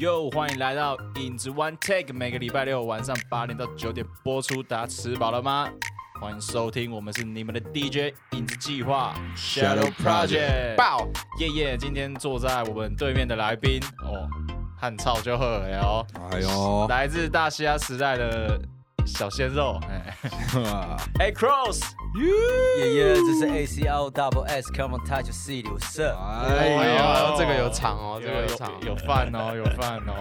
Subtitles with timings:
[0.00, 4.62] 哟，欢迎来到影子 One Take，每个礼拜六晚上八点到九点播出。
[4.62, 5.68] 大家吃饱了吗？
[6.18, 10.76] 欢迎收听，我们是你们的 DJ 影子计划 Shadow Project。
[10.76, 11.06] 爆
[11.38, 11.76] 耶耶！
[11.76, 14.26] 今天坐在我们对面的来宾哦，
[14.74, 16.06] 汉超就喝了哦。
[16.32, 18.58] 哎呦，来自大西洋时代的
[19.06, 20.16] 小鲜肉， 哎
[21.18, 21.80] 哎 Cross，
[22.78, 26.14] 爷爷，这是 A C L Double S，Come on touch C 流色。
[26.16, 26.68] 哎
[27.30, 30.14] 呦，这个有场哦，这个有场，有饭哦， 有饭哦。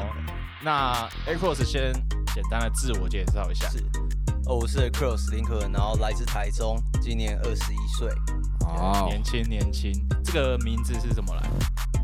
[0.62, 1.94] 那 A Cross 先
[2.34, 3.70] 简单的自我介绍一下。
[3.70, 3.80] 是，
[4.45, 8.09] 哦，我是 Cross 林可，然后来自台中，今年二十一岁。
[8.66, 9.91] 哦，年轻年轻。
[10.23, 11.49] 这个名字是怎么来？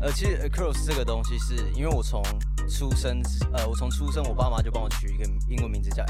[0.02, 2.22] 呃，其实 Cross 这个东西是因为我从
[2.68, 3.20] 出生，
[3.52, 6.02] 呃，我从出生，我爸妈就帮我取一个英文名字叫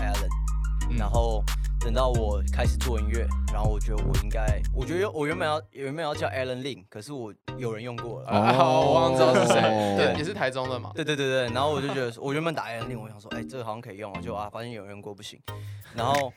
[0.98, 1.42] 然后
[1.80, 9.60] 等到我开始做音乐，然后我觉得我应该，我觉得我原本要原本要叫 Alan Lin，可是我有人用过了，哦， 我忘知道是谁，
[9.96, 15.41] 对，也是台中的嘛，对对对对，然后我就觉得我原本打 Alan Lin，我想说，哎，这个好像可以用，就啊，发现有人用过不行，
[15.94, 16.33] 然后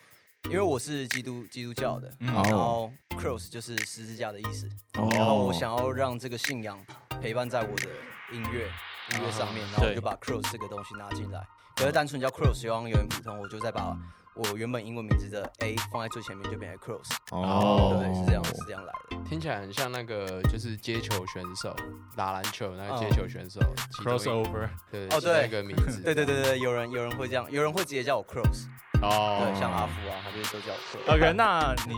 [0.46, 6.78] 因为我是基督基督教的，然后 Cross 就是十字架的意思，然后我想要让这个信仰
[7.22, 7.88] 陪伴在我的
[8.34, 8.70] 音乐
[9.16, 13.98] 音乐上面，然后我就把 Cross 这个东西拿进来，可是单纯叫 Cross 希望有点普通，我就再把。
[14.36, 19.18] 我原本英文名字的 A 放在最前面就变成 Cross，哦，对，是这样，是这样来的。
[19.28, 21.76] 听起来很像那个就是接球选手
[22.16, 23.60] 打篮球那个接球选手
[24.02, 28.68] Crossover，对，哦对，那个名字，对对对对，有人有人会这样，有人会直接叫我 Cross，
[29.02, 31.18] 哦，对，像阿福啊，他就都叫 Cross。
[31.18, 31.96] OK，那你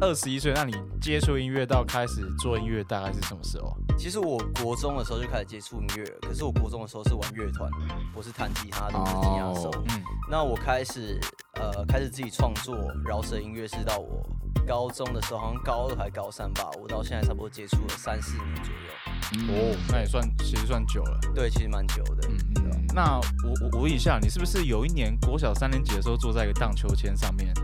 [0.00, 3.76] 二十一岁，那你接触音乐到开始做音乐大概是什么时候？
[3.96, 7.70] 其实我国中的时候就开始接触音乐，可是我国中的时候是玩乐团，
[8.14, 9.70] 我是弹吉他的吉他手。
[9.88, 11.18] 嗯，那我开始
[11.54, 14.26] 呃开始自己创作饶舌音乐是到我
[14.66, 16.68] 高中的时候，好像高二还高三吧。
[16.82, 19.54] 我到现在差不多接触了三四年左右。
[19.54, 21.18] 哦，那也算其实算久了。
[21.34, 22.28] 对，其实蛮久的。
[22.28, 22.86] 嗯嗯。
[22.94, 27.54] 那我我问一下，你是不是有一年国小三年级的时候坐在一个荡秋千上面？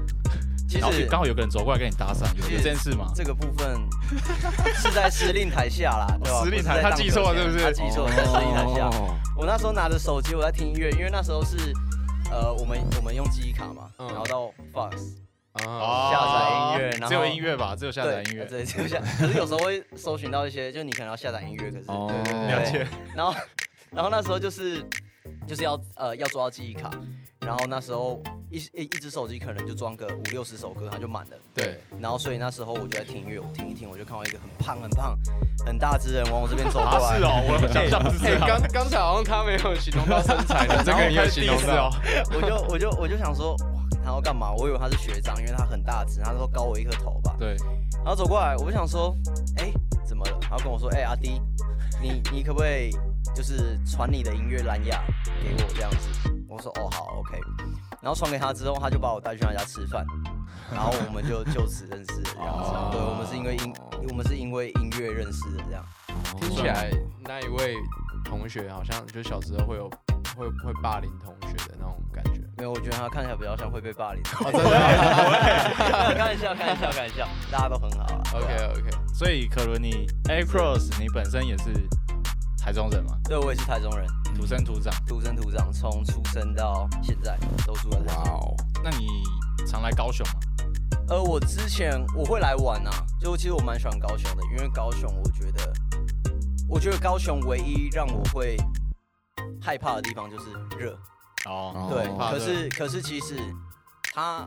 [0.70, 3.11] 其实刚好有个人走过来跟你搭讪，有这件事吗？
[3.12, 3.77] 这个部分
[4.77, 6.45] 是在司令台下啦，对吧？
[6.45, 7.64] 司令台，他记错了是不是？
[7.64, 8.89] 他记错了，在司令台下。
[9.36, 11.56] 我那时候拿着手机，我在听音乐，因为那时候是
[12.30, 14.92] 呃，我们我们用记忆卡嘛，然后到 Fox
[15.58, 17.74] 下载音乐，只有音乐吧？
[17.74, 19.00] 只有下载音乐，对，只有下。
[19.18, 22.86] 可是有时候会搜寻到一些，就你可能要下载音乐，可是了解。
[23.16, 23.34] 然后
[23.90, 24.80] 然后那时候就是
[25.48, 26.89] 就是要呃要抓到记忆卡。
[27.40, 31.36] 然后那时候一一一只手机可能就装个五六十首歌，它就满了。
[31.55, 31.80] 对。
[32.00, 35.18] 然后所以那时候我就在听音乐，我听一听，我就看到一个很胖很胖
[35.64, 37.16] 很大只人往我这边走过来。
[37.18, 38.39] 是哦，我 想象是。
[38.40, 41.90] 刚刚才好像他没有形容到身材的， 这个有形容到。
[42.34, 44.52] 我就我就我就想说，哇，他要干嘛？
[44.52, 47.36] 我以为他是学长，因为他很大只，他说高我一颗头吧。
[47.39, 47.56] 对。
[48.02, 49.14] 然后走过来，我就想说，
[49.58, 49.70] 哎，
[50.05, 50.39] 怎么了？
[50.42, 51.40] 然后跟我说，哎，阿弟，
[52.00, 52.90] 你你可不可以
[53.34, 55.02] 就是传你的音乐蓝牙
[55.42, 56.08] 给我这样子？
[56.48, 57.39] 我说哦好，OK，
[58.02, 60.05] 然后传给他之后，他就把我带去他家吃饭，
[60.72, 62.72] 然后我们就就此认识这样子。
[62.92, 63.74] 对，我们是因为音，
[64.08, 65.84] 我们是因为音乐认识的这样。
[66.39, 66.90] 听起来
[67.24, 67.77] 那一位
[68.24, 69.89] 同学好像就小时候会有
[70.36, 72.40] 会会霸凌同学的那种感觉。
[72.56, 74.22] 没有，我觉得他看起来比较像会被霸凌。
[74.22, 74.70] 真的？
[76.14, 78.22] 开玩笑，开玩笑，开玩笑，大家都很好啊。
[78.34, 81.70] OK OK，所以可伦你 A Cross 你本身也是。
[82.60, 83.16] 台中人吗？
[83.24, 84.06] 对，我也是台中人，
[84.36, 88.24] 土生土长，土生土长，从出生到现在都住在台中。
[88.24, 88.54] 哇哦，
[88.84, 89.06] 那你
[89.66, 90.34] 常来高雄吗？
[91.08, 95.72] 呃，我之前我会来玩啊，就其实我蛮喜欢高雄的，因为高雄我觉得，
[96.68, 98.56] 我觉得高雄唯一让我会
[99.60, 100.96] 害怕的地方就是热。
[101.46, 103.40] 哦，对，可是可是其实
[104.12, 104.46] 它，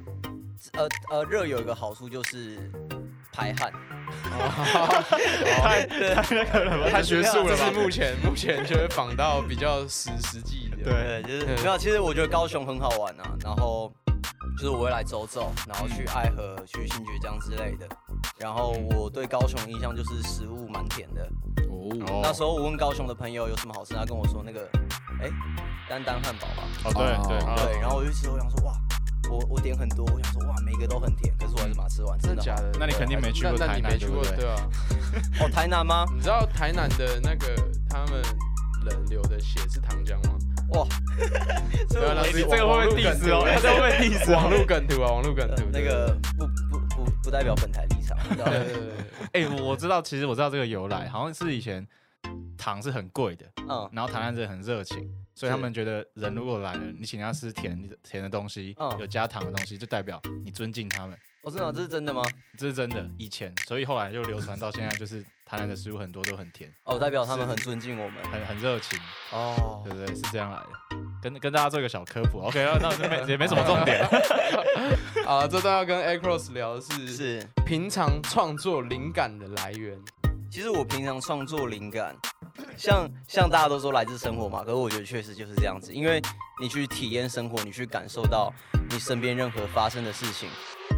[0.74, 2.72] 呃呃，热有一个好处就是
[3.31, 3.74] 排汗。
[5.62, 7.56] 太太那个了，太学术了。
[7.56, 10.78] 这是目前目前就是仿到比较实实际的。
[10.84, 11.78] 对，就是没有。
[11.78, 13.91] 其实我觉得高雄很好玩啊，然后
[14.57, 17.88] 就是我会来走走，然后去爱河、去新觉江之类的。
[18.38, 21.28] 然后我对高雄印象就是食物蛮甜的。
[21.69, 22.22] 哦。
[22.24, 24.68] 那时候我问高雄的朋友有什么好吃，他跟我说那个，
[25.22, 25.30] 哎，
[25.90, 26.63] 丹丹汉堡吧。
[26.86, 27.39] 哦，对对
[27.74, 27.81] 对。
[27.81, 28.74] 然后我就吃，我想说哇。
[29.30, 32.18] 我我点很多，我想说哇，每个都很甜，可是我还是把它吃完。
[32.20, 32.72] 真的假的？
[32.80, 34.70] 那你肯定没去过台南，对啊。
[35.40, 36.06] 哦，台南吗？
[36.14, 37.56] 你知道台南的那个
[37.90, 38.22] 他们
[38.86, 40.38] 人流的血是糖浆吗？
[40.70, 40.88] 哇！
[41.90, 43.46] 这个这个会不会 diss 哦？
[43.62, 44.34] 这个会不会 diss？
[44.34, 45.64] 网络梗图啊，网络梗图。
[45.72, 48.18] 那个不不不不代表本台立场。
[48.30, 49.44] 对对对。
[49.44, 51.88] 哎，我知道，其实我知道这个由来，好像是以前。
[52.56, 61.18] 糖是很贵的，嗯，然后台南人很热情，所以他们觉得人如果来了，你请他吃甜甜的东西，有加糖的东西，就代表你尊敬他们。
[61.41, 62.24] 我知道这是真的吗？
[62.57, 66.71] 这是真的，以前，所以后来就流传到现在，就是台南的食物很多都很甜。
[66.85, 68.97] 哦，代表他们很尊敬我们，很很热情。
[69.31, 70.15] 哦，对不对？
[70.15, 70.97] 是这样来的。
[71.21, 72.39] 跟跟大家做一个小科普。
[72.39, 74.06] OK，那那没也没什么重点。
[75.27, 80.00] 啊，这段要跟 Across 聊的是是平常创作灵感的来源。
[80.50, 82.15] 其实我平常创作灵感，
[82.78, 86.22] 像像大家都说来自生活嘛，可是我觉得确实就是这样子，因为
[86.62, 88.54] 你去体验生活，你去感受到
[88.90, 90.50] 你身边任何发生的事情。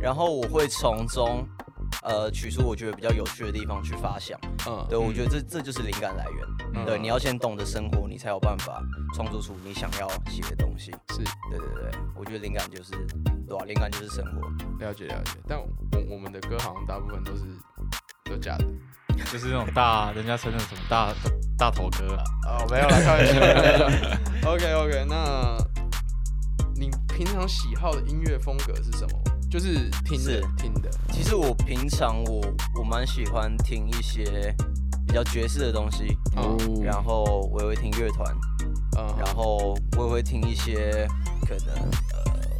[0.01, 1.47] 然后我会从中，
[2.03, 4.37] 呃，取出我觉得比较有趣的地方去发想。
[4.67, 6.85] 嗯，对，我觉得这这就是灵感来源。
[6.85, 8.81] 对，你要先懂得生活，你才有办法
[9.13, 10.91] 创作出你想要写的东西。
[11.09, 12.91] 是，对对对，我觉得灵感就是，
[13.47, 13.63] 对吧？
[13.65, 14.41] 灵感就是生活。
[14.83, 15.67] 了解了解，但我
[16.11, 17.43] 我们的歌好像大部分都是
[18.25, 18.65] 都假的，
[19.31, 21.13] 就是那种大人家称的什么大
[21.57, 22.23] 大头哥啊。
[22.47, 23.39] 哦，没有了，开玩笑。
[24.51, 25.57] OK OK，那
[26.75, 29.19] 你平常喜好的音乐风格是什么？
[29.49, 32.41] 就是听的听的，其实我平常我
[32.77, 34.53] 我蛮喜欢听一些
[35.07, 36.17] 比较爵士的东西，
[36.83, 37.23] 然后
[37.53, 38.35] 我也会听乐团，
[39.17, 41.07] 然后我也会听一些
[41.47, 41.75] 可能
[42.11, 42.14] 呃，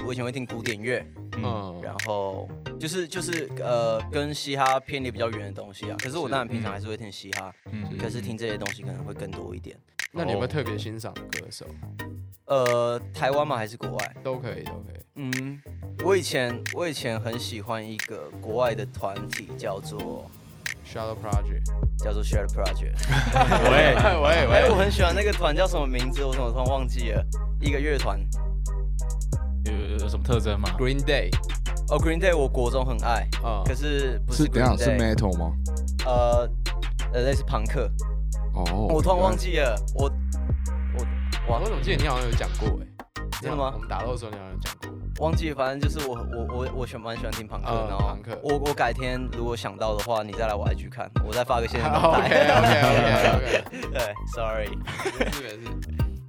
[0.06, 1.04] 我以前会听古典乐，
[1.38, 2.48] 嗯，然后
[2.80, 5.98] 就是就是呃，跟嘻哈偏离比较远的东西啊。
[6.00, 9.76] 可是我当然平常还是会听嘻哈，嗯，可是听这些东西可能会更多一点。
[10.12, 11.66] 那你有没有特别欣赏的歌手？
[12.46, 13.58] 呃，台湾吗？
[13.58, 14.16] 还是国外？
[14.24, 15.02] 都可以，都可以。
[15.16, 15.62] 嗯。
[16.04, 20.30] 我以前我以前很喜欢一个国外的团体，叫做
[20.88, 21.64] Shadow Project，
[21.98, 22.94] 叫做 Shadow Project。
[23.72, 24.70] 喂喂喂！
[24.70, 26.24] 我很喜欢那个团，叫什么名字？
[26.24, 27.26] 我怎么突然忘记了？
[27.60, 28.20] 一个乐团，
[30.26, 31.30] 特征吗？Green Day。
[31.90, 33.28] 哦，Green Day，我国中很爱。
[33.44, 33.62] 啊。
[33.66, 34.84] 可是不是 Green Day？
[34.84, 35.52] 是 Metal 吗？
[36.06, 36.50] 呃
[37.14, 37.90] 呃，类似朋克。
[38.54, 38.88] 哦。
[38.90, 39.76] 我突然忘记了。
[39.94, 40.12] 我
[40.98, 41.06] 我
[41.54, 42.80] 哇，我怎么记得你好像有讲过？
[42.82, 42.88] 哎。
[43.42, 43.72] 真的吗？
[43.74, 44.90] 我们打斗的时候你好像有讲过。
[45.20, 52.20] 忘记，反正就是我我我我喜蛮喜欢听朋克，然后我我改天如果想到的话，你再来我 IG 看，我再发个现实动态。
[52.20, 53.64] OK OK OK OK。
[53.94, 54.68] 对，Sorry，
[55.20, 55.70] 没事没事。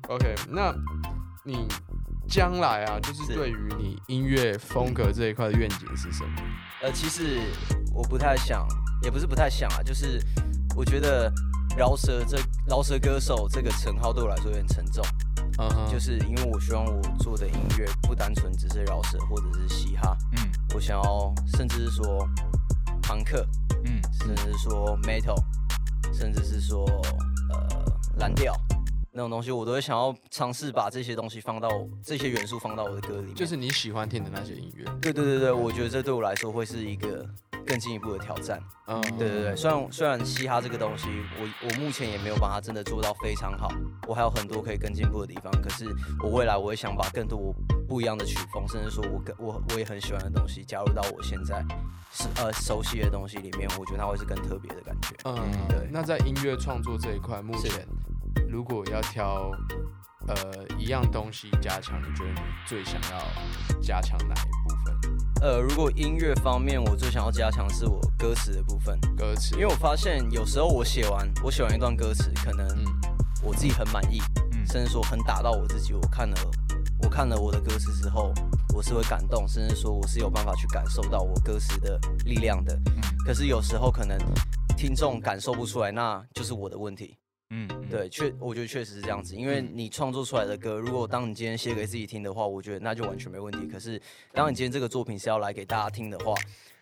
[0.08, 0.72] OK，那
[1.43, 1.66] 你
[2.28, 6.31] 将来啊，就是对于你音乐风格这一块的愿景是什么？
[6.82, 7.40] 呃，其实
[7.94, 8.67] 我不太想，
[9.02, 10.20] 也不是不太想啊，就是
[10.76, 11.32] 我觉得
[11.76, 15.05] 饶舌这饶舌歌手这个称号对我来说有点沉重。
[15.90, 22.29] 就是因为我希望我做的音乐不单纯只是饶舌或者是嘻哈，嗯，我想要甚至是说
[23.02, 23.46] 朋克，
[23.84, 25.43] 嗯，甚至是说 metal，
[26.12, 26.84] 甚至是说
[27.50, 27.84] 呃
[28.19, 28.55] 蓝调
[29.17, 31.69] 那种东西，我都会想要尝试把这些东西放到
[32.05, 34.85] 这些元素放到我的歌里面，就是你喜欢听的那些音乐。
[35.01, 37.27] 对对对对，我觉得这对我来说会是一个。
[37.69, 41.09] 更进一步的挑战，嗯，对对对，虽然虽然嘻哈这个东西，
[41.41, 43.69] 我我目前也没有把它真的做到非常好，
[44.07, 45.53] 我还有很多可以更进步的地方。
[45.61, 45.85] 可是
[46.23, 47.53] 我未来我也想把更多
[47.89, 51.61] 不一样的曲风，甚至说我更我我也很喜欢的东西加入到我现在
[52.13, 55.17] 是呃熟悉的东西里面，我觉得它会是更特别的感觉。
[55.25, 55.35] 嗯，
[55.69, 55.89] 对。
[55.91, 57.85] 那在音乐创作这一块，目前
[58.49, 59.50] 如果要挑
[60.29, 60.35] 呃
[60.79, 64.97] 一样东西加强，你觉得你最想要加强哪一部分？
[65.43, 68.99] 呃，如果音乐方面，我最想要加强是我歌词的部分。
[69.17, 72.67] 歌词，因为我发现有时候我写完，我写完一段歌词，可能
[73.43, 74.19] 我自己很满意，
[74.67, 75.93] 甚至说很打到我自己。
[75.93, 76.37] 我看了，
[77.03, 78.32] 我看了我的歌词之后，
[78.75, 82.79] 我是会感动，甚至说我是有办法去感受到我歌词的力量的。
[83.25, 84.17] 可是有时候可能
[84.77, 87.19] 听众感受不出来，那就是我的问题。
[87.50, 93.69] 嗯，对，确，我觉得确实是这样子，因为你创作出来的歌，如果当你今天写给自己听的话，我觉得那就完全没问题。
[93.69, 94.00] 可是，
[94.32, 96.34] 当你今天这个作品是要来给大家听的话，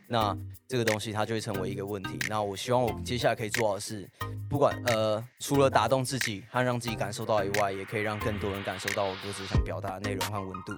[0.06, 0.34] 那
[0.66, 2.18] 这个东西它就会成为一个问题。
[2.30, 4.08] 那我希望我接下来可以做到的是，
[4.48, 10.72] 不管呃，除了打动自己和让自己感受到以外，也可以让更多人感受到我歌词想表达的内容和温度。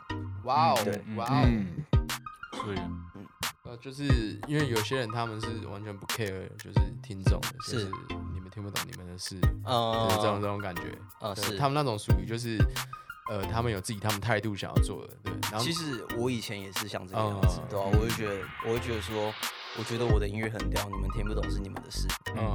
[0.45, 1.47] 哇哦，对，哇哦，
[2.55, 2.79] 所以，
[3.63, 4.05] 呃，就是
[4.49, 7.89] 因为有些人他们是完全不 care，就是听众，是。
[8.57, 10.85] 听不懂你们的事，嗯，这种这种感觉，
[11.21, 12.57] 啊，是他们那种属于就是，
[13.29, 15.33] 呃，他们有自己他们态度想要做的，对。
[15.53, 17.85] 然后其实我以前也是像这个样子，对吧？
[17.93, 19.31] 我就觉得，我会觉得说，
[19.79, 22.09] 我觉得我的音乐很屌，你们听不懂是你们的事。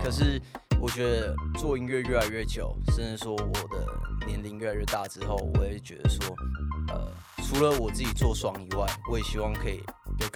[0.04, 0.42] 可是
[0.82, 6.36] 我觉得做音乐越来越久，甚至说我的年龄越来越大之后，我也觉得说，
[6.88, 7.12] 呃，
[7.52, 9.84] 除了我自己做爽以外，我也希望可以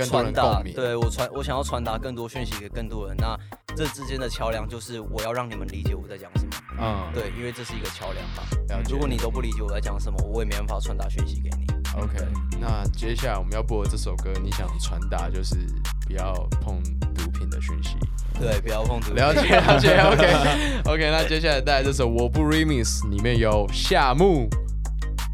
[0.06, 3.16] 传达，对我传，我想要传达更多讯息给更多人。
[3.16, 3.40] 那
[3.74, 6.52] 这之间的桥梁就是我要让你们理解我在讲什么。
[6.78, 8.84] 嗯，对，因为这是一个桥梁嘛。
[8.90, 11.66] 如果你都不理解我在讲什么，我也没办法传达讯息给你。
[11.96, 12.18] OK，
[12.60, 15.56] 那接下来我们要播的这首歌，你想传达就是
[16.06, 16.84] 不要碰
[17.16, 17.96] 毒品的讯息。
[18.38, 19.14] 对，不要碰毒。
[19.14, 21.10] 了解了解，OK OK。
[21.10, 24.50] 那接下来带来这首《我不 Remix》，里面有夏木、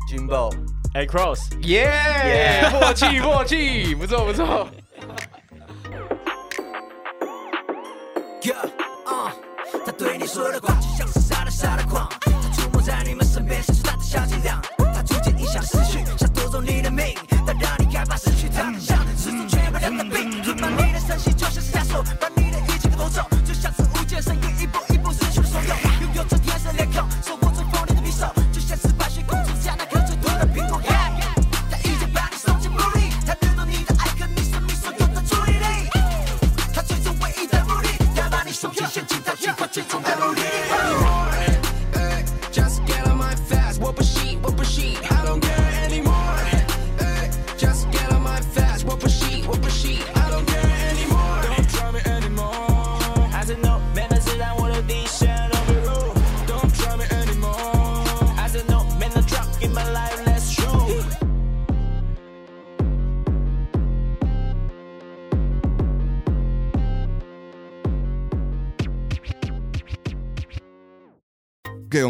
[0.08, 0.52] Jimbo、
[0.94, 4.68] A Cross，耶，默契 默契，不错不错。
[9.86, 14.62] 他对你说的话就像是撒的撒的狂，他出没在你们身边像是大的小伎俩，
[14.94, 20.30] 他逐渐影响思绪，想夺走你的命，他让你害怕失去他，像失去全部人的病，
[20.60, 22.51] 把你的身心就像是枷锁，把你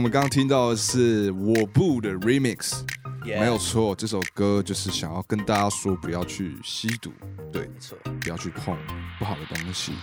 [0.02, 2.82] 们刚刚听到的是我不的 Remix，
[3.24, 7.12] 没有错，这首歌就是想要跟大家说，不要去吸毒，
[7.54, 8.76] 对，没错，不要去碰
[9.20, 9.94] 不好的东西。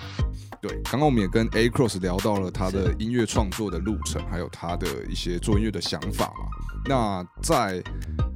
[0.63, 6.47] 对，刚刚我们也跟 A Cross 聊到了他的音乐创作的路程，还有他的一些做音乐的想法嘛。
[6.87, 7.83] 那在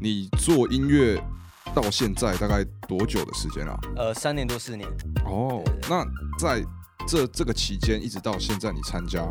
[0.01, 1.23] 你做音乐
[1.73, 3.79] 到现在大概多久的时间啊？
[3.97, 4.89] 呃，三年多四年。
[5.25, 6.05] 哦，那
[6.39, 6.65] 在
[7.07, 9.25] 这这个期间一直到现在，你参加。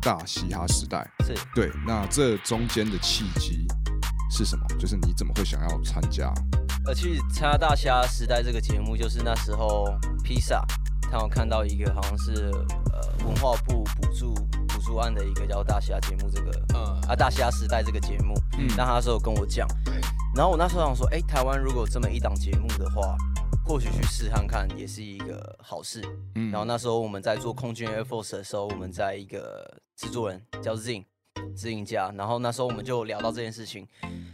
[0.00, 3.66] 大嘻哈时代是对，那这中间的契机
[4.30, 4.64] 是什么？
[4.78, 6.32] 就是你怎么会想要参加？
[6.86, 9.94] 呃，去参加大嘻哈时代这个节目，就是那时候
[10.24, 10.64] 披萨
[11.10, 12.50] 他有看到一个好像是
[12.92, 14.34] 呃文化部补助
[14.68, 19.68] 补助案的一个叫大嘻哈节目，这个嗯啊大嘻哈时代这个节目，嗯，那他那时候跟我讲，
[20.34, 23.16] 然后我那时候想说，哎，台湾如果有这么一档节目的话。
[23.64, 26.02] 或许去试看看也是一个好事。
[26.34, 33.86] 嗯，然后那时候我们在做空军 Air Force 的时候，我们在一个制作人叫 Zin，Zin 家，然后那时候我们就聊到这件事情，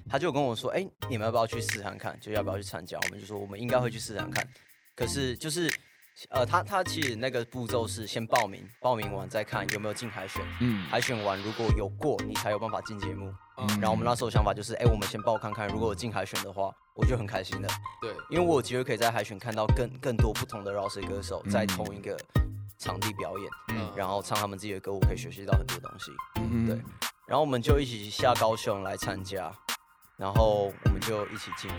[0.09, 2.19] 他就跟我说：“哎，你们要不要去试看看？
[2.21, 4.47] 就要不要去参加？”我们就说我们应该会去试看看。
[4.97, 5.73] 可是就是，
[6.31, 10.45] 呃，他他其实那个步骤是先报名，报名完再看有没有进海选。
[10.61, 13.33] 嗯，海选完如果有过，你才有办法进节目。
[13.61, 17.69] 嗯然后我们那时候想法就是，哎，我们先报看看，如果我进海选的话，我就很开心的。
[18.01, 22.17] 对，因为我有机会可以在海选看到更更多不同的饶舌歌手在同一个
[22.79, 26.13] 场地表演，嗯然后唱他们自己的歌，我可以学习到很多东西。
[26.37, 26.77] 嗯对，
[27.27, 29.53] 然后我们就一起下高雄来参加。
[30.19, 31.77] 然后我们就一起进了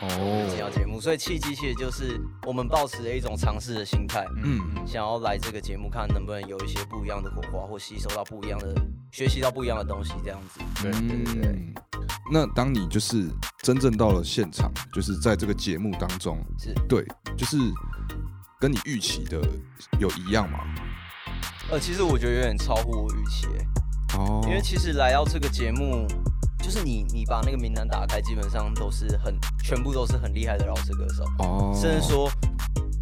[0.00, 8.74] 哦，进到节目，所以契机其实就是我们抱持了一种尝试的心态，嗯，想要来这个节目看能不能有一些不一样的火花，或吸收到不一样的、
[9.10, 10.60] 学习到不一样的东西，这样子。
[10.82, 11.74] 对对对对。
[12.32, 13.28] 那当你就是
[13.62, 17.06] 真正到了现场，就是在这个节目当中，是对，
[17.36, 17.58] 就是
[18.58, 19.38] 跟你预期的
[20.00, 20.60] 有一样吗？
[21.70, 23.46] 呃，其实我觉得有点超乎我预期，
[24.16, 26.06] 哦，因为其实来到这个节目。
[26.72, 31.22] 就是你，你把那个名单打开，基本上都是很，全部都是很厉害的饶舌歌手。
[31.40, 31.70] 哦。
[31.74, 32.30] 甚至说，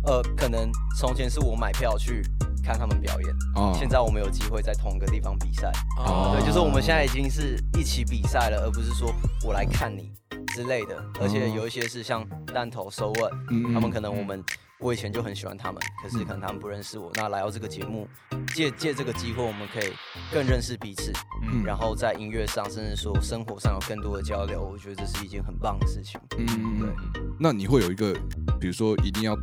[0.02, 2.20] 呃，可能从前是我买票去
[2.64, 3.72] 看他们表演，哦。
[3.78, 5.70] 现在我们有机会在同一个地方比赛。
[5.98, 6.34] 哦。
[6.36, 9.14] 对，就是我们现在已经是一起比赛了，而不是说
[9.46, 10.10] 我来看你
[10.48, 11.00] 之类的。
[11.20, 14.42] 而且有一些是像弹头、收问，他们可能我们。
[14.80, 17.10] 我以前就很喜欢他们，可是可能他们不认识我。
[17.14, 18.08] 那来到这个节目，
[18.54, 19.92] 借借这个机会，我们可以
[20.32, 24.62] 更认识彼此，嗯，然后在音乐上，甚至说生活上有更多的交流。
[24.62, 26.18] 我觉得这是一件很棒的事情。
[26.38, 27.22] 嗯，对。
[27.38, 28.14] 那你会有一个，
[28.58, 29.36] 比如说一定要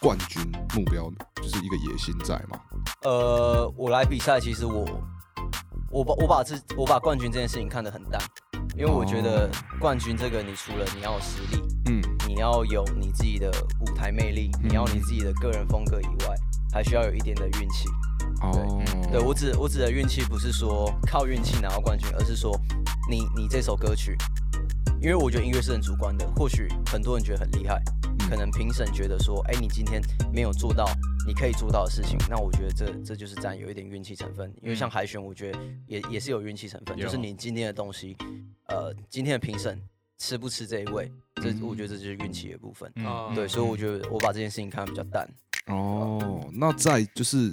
[0.00, 0.42] 冠军
[0.74, 2.60] 目标，就是一个野心在吗？
[3.04, 4.86] 呃，我来比赛，其实我
[5.90, 8.20] 我把我把这我把冠军这件事情看得很淡。
[8.74, 11.81] 因为我觉得冠军这个，你除了你要有实力，嗯，
[12.32, 16.34] 你要有你自己的舞台魅力，你要你自己的个人风格以外，
[16.72, 17.86] 还需要有一点的运气。
[18.40, 22.58] 哦，对我指我指的运气不是说靠运气拿到冠军，而是说
[23.10, 24.16] 你你这首歌曲，
[24.98, 27.82] 因为我觉得音乐是很主观的，或许很多人觉得很厉害。
[28.30, 30.00] 可能评审觉得说，哎，你今天
[30.32, 30.88] 没有做到
[31.26, 34.50] 你可以做到的事情，那我觉得这这就是占有一点运气成分。
[34.62, 38.16] 因为像海选，我觉得也也是有运气成分，就是你今天的东西，
[38.68, 39.78] 呃，今天的评审
[40.16, 41.12] 吃不吃这一位，
[41.42, 42.90] 这我觉得这就是运气的部分。
[43.34, 45.28] 对，所以我觉得我把这件事情看得比较淡。
[45.66, 47.50] 哦，那在就是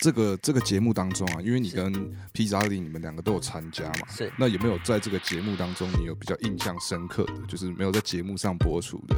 [0.00, 1.92] 这个这个节目当中啊，因为你跟
[2.32, 4.32] 披萨里你们两个都有参加嘛，是。
[4.38, 9.16] 那有没有在这个节目当中，你有比较印象深刻的，就是没有在节目上播出的？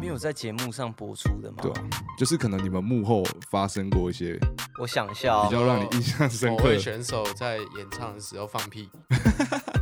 [0.00, 1.58] 没有在节目上播出的吗？
[1.62, 4.36] 对啊，就是可能你们幕后发生过一些，
[4.80, 6.76] 我想一下，比较让你印象深刻。
[6.78, 8.88] 选手在演唱的时候放屁。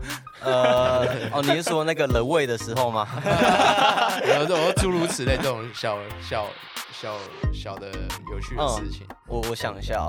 [0.44, 3.06] 呃，哦，你是说那个人位的时候吗？
[4.26, 6.46] 有这种诸如此类这种小小
[6.92, 7.16] 小
[7.52, 7.88] 小的
[8.30, 9.06] 有趣的事情。
[9.26, 10.08] 我我想一下，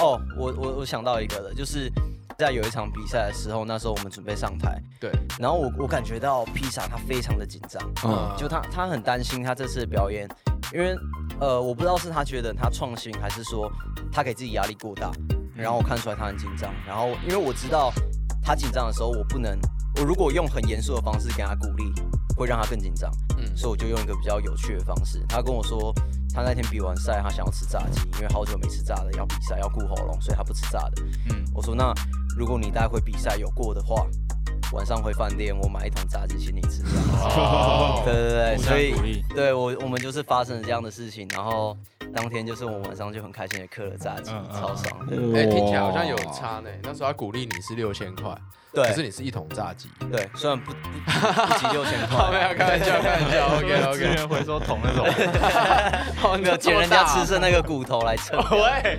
[0.00, 1.90] 哦，我我我想到一个了，就是。
[2.38, 10.28] 在有一场比赛的时候，那时候我们准备上台，对，然后我我感觉到披萨他非常的紧张，嗯，就他他很担心他这次的表演，
[10.72, 10.96] 因为
[11.38, 13.70] 呃我不知道是他觉得他创新，还是说
[14.10, 15.12] 他给自己压力过大，
[15.54, 17.92] 然后我看出来他很紧张，然后因为我知道
[18.42, 19.58] 他紧张的时候，我不能，
[19.96, 21.84] 我如果用很严肃的方式给他鼓励，
[22.36, 25.94] 会让他更紧张，嗯，所以我就用一个比较有趣的方式，他跟我说。
[26.34, 31.02] 他那天比完赛，他想要吃炸鸡，因为好久没吃炸的，要比赛要顾喉咙，所以他不吃炸的。
[31.28, 31.92] 嗯，我说那
[32.38, 34.06] 如果你待会比赛有过的话，
[34.72, 36.82] 晚上回饭店我买一桶炸鸡请你吃。
[37.20, 41.76] 哦，对对对，所以对我我们就是发生了这样的事情，然后
[42.14, 45.06] 当天就是我晚上就很开心的刻了炸鸡，超爽。
[45.34, 46.68] 哎，听起来好像有差呢。
[46.82, 48.36] 那时候他鼓励你是六千块。
[48.74, 49.90] 对，可是你是一桶炸鸡。
[50.10, 52.30] 对，虽然不不不及六千块。
[52.32, 53.46] 没有开玩笑，开玩笑。
[53.60, 53.92] OK OK。
[53.98, 55.04] 资源回收桶那种。
[56.40, 58.32] 没有捡人家吃剩那个骨头来吃。
[58.34, 58.98] 喂。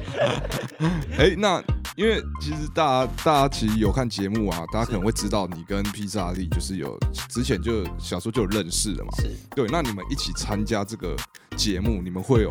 [1.18, 1.60] 哎，那
[1.96, 6.96] 因为其实大家大家其实有看节目啊，大家可能会知道你跟披萨利就是有
[7.28, 9.10] 之前就小时候就有认识的嘛。
[9.18, 9.36] 是。
[9.56, 11.16] 对，那你们一起参加这个
[11.56, 12.50] 节目，你们会有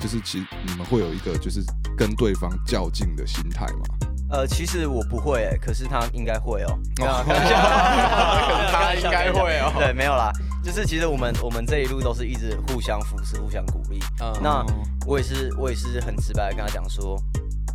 [0.00, 1.62] 就是其实你们会有一个就是
[1.96, 3.84] 跟对方较劲的心态吗？
[4.28, 6.78] 呃，其实我不会诶，可是他应该会哦。
[6.98, 9.72] 他应该会哦。
[9.78, 10.32] 对，没有啦，
[10.64, 14.00] 就是其实我们我们这一路都是一直互相扶持、互相鼓励。
[14.20, 14.66] 嗯，那
[15.06, 17.16] 我也是我也是很直白的跟他讲说，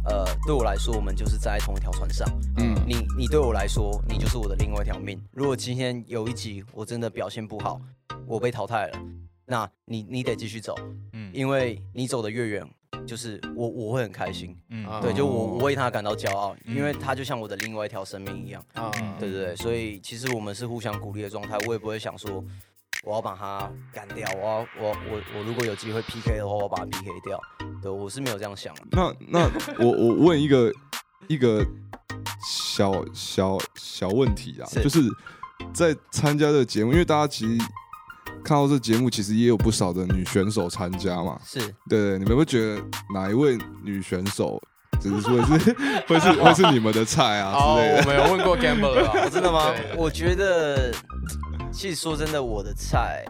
[0.04, 2.28] 呃，对我来说，我们就是在同一条船上。
[2.58, 5.18] 嗯，你你对我来说，你就是我的另外一条命。
[5.32, 7.80] 如果今天有一集我真的表现不好，
[8.28, 9.00] 我被淘汰了，
[9.46, 10.76] 那你你得继续走。
[11.14, 12.68] 嗯，因为你走的越远。
[13.08, 22.44] 就是我我会很开心，嗯，对，就我我为他感到骄傲，因为他就像我的另外一条生命一样，啊，对对对，所以其实我们是互相鼓励的状态，我也不会想说
[23.04, 27.42] 我要把他干掉，我要我我我如果有机会 PK 的话，我把他 PK 掉，
[27.82, 28.82] 对我是没有这样想的。
[28.92, 29.52] 那那
[29.84, 30.72] 我我问一个
[31.28, 31.66] 一个
[32.46, 35.00] 小小小问题啊，就是
[35.74, 37.66] 在参加的节目，因为大家其实。
[38.44, 41.40] 看到这节目，其实也有不少的女选手参加嘛。
[41.46, 42.82] 是对，你们会觉得
[43.14, 44.62] 哪一位女选手，
[45.00, 45.74] 只是说是
[46.08, 47.98] 会是 会是你们的菜啊之类的？
[47.98, 49.72] 我没有问过 Gambler， 真的吗？
[49.98, 50.92] 我觉得，
[51.72, 53.26] 其实说真的，我的菜，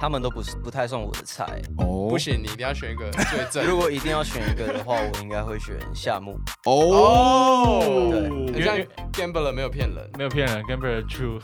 [0.00, 1.44] 他们都不是不太算我的菜。
[1.78, 3.64] 哦，不行，你一定要选一个最正。
[3.68, 6.38] 如果一定要选一个的话，我应该会选夏目。
[6.64, 8.76] 哦，对，你像
[9.12, 11.40] Gambler 没有骗人，没有骗人，Gambler true。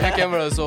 [0.00, 0.66] 像 Gambler 说。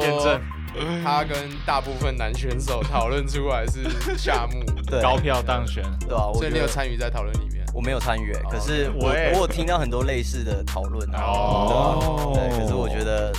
[1.03, 3.83] 他跟大部分男选手讨论出来是
[4.17, 4.63] 夏目
[5.01, 6.31] 高票当选，对吧？
[6.33, 7.65] 所以你有参与在讨论里面？
[7.73, 12.31] 我没有参与，可是我我有听到很多类似的讨论哦。
[12.33, 13.31] 对，可是我觉得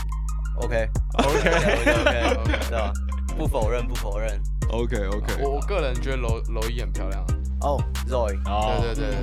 [0.57, 0.88] OK
[1.19, 2.93] OK OK OK，对吧？
[3.37, 4.40] 不否认，不否认。
[4.71, 7.25] OK OK，我我个人觉得楼楼一很漂亮。
[7.62, 8.40] 哦，Zoe，
[8.83, 9.16] 对对对，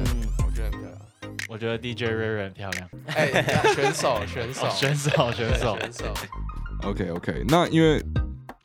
[0.46, 0.91] 我觉得很漂亮。
[1.50, 2.89] 我觉得 DJ Ray 很漂亮。
[3.15, 3.28] 哎，
[3.74, 6.13] 选手选手选手选手选手。
[6.83, 8.03] OK OK，那因为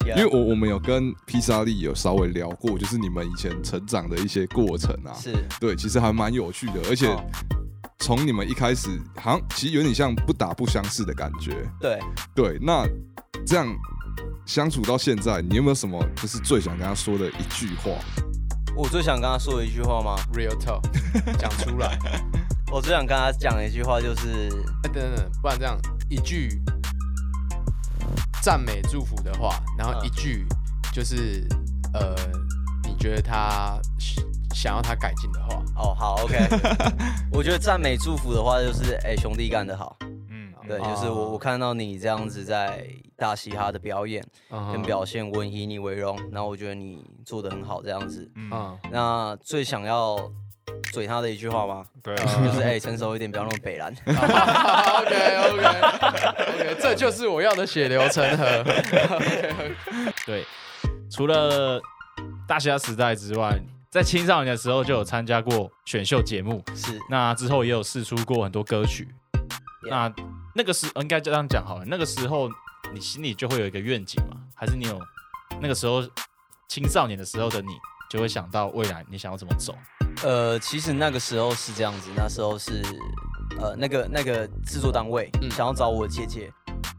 [0.05, 7.09] 因为我我们有跟披萨利有稍微聊过，就是你们以前成长的一些过程啊，是对，其实还蛮有趣的，而且
[7.99, 11.99] 从你们一开始，好像其实有点像不打不相识的感觉，对
[12.35, 12.85] 对，那
[13.47, 13.67] 这样
[14.45, 17.93] 相处到现在，你有没有什么就是最想跟他说的一句话？
[18.75, 20.81] 我最想跟他说的一句话吗？Real talk，
[21.39, 21.99] 讲出来。
[22.73, 24.49] 我最想跟他讲的一句话就是，
[24.83, 26.61] 等等等，不然这样一句。
[28.43, 30.45] 赞美祝福的话，然后一句
[30.93, 31.47] 就是
[31.95, 32.13] 呃，
[32.83, 33.81] 你觉得他
[34.53, 35.63] 想要他改进的话。
[35.77, 36.37] 哦，好，OK。
[37.31, 39.97] 我觉得赞美祝福的话就是，哎，兄弟干得好。
[40.29, 42.85] 嗯，对，就是我我看到你这样子在
[43.17, 44.27] 大嘻哈的表演
[44.73, 46.19] 跟表现，我以你为荣。
[46.33, 48.29] 然后我觉得你做的很好，这样子。
[48.35, 50.19] 嗯，那最想要。
[50.93, 51.85] 嘴他的一句话吗？
[52.03, 53.95] 对，就是哎，成熟一点，不要那么北蓝。
[54.07, 55.65] OK OK
[56.07, 58.65] OK，这就是我要的血流成河。
[60.27, 60.45] 对，
[61.11, 61.81] 除了
[62.47, 63.59] 大虾时代之外，
[63.91, 66.99] 在青少年的时候就有参加过选秀节目，是。
[67.09, 69.09] 那之后也有试出过很多歌曲。
[69.89, 70.13] 那
[70.55, 72.51] 那个时应该这样讲好了，那个时候
[72.93, 74.37] 你心里就会有一个愿景嘛？
[74.55, 75.01] 还是你有
[75.61, 76.03] 那个时候
[76.69, 77.73] 青少年的时候的你，
[78.13, 79.75] 就会想到未来你想要怎么走？
[80.23, 82.83] 呃，其实那个时候是这样子，那时候是，
[83.59, 86.53] 呃，那个那个制作单位想要找我姐姐，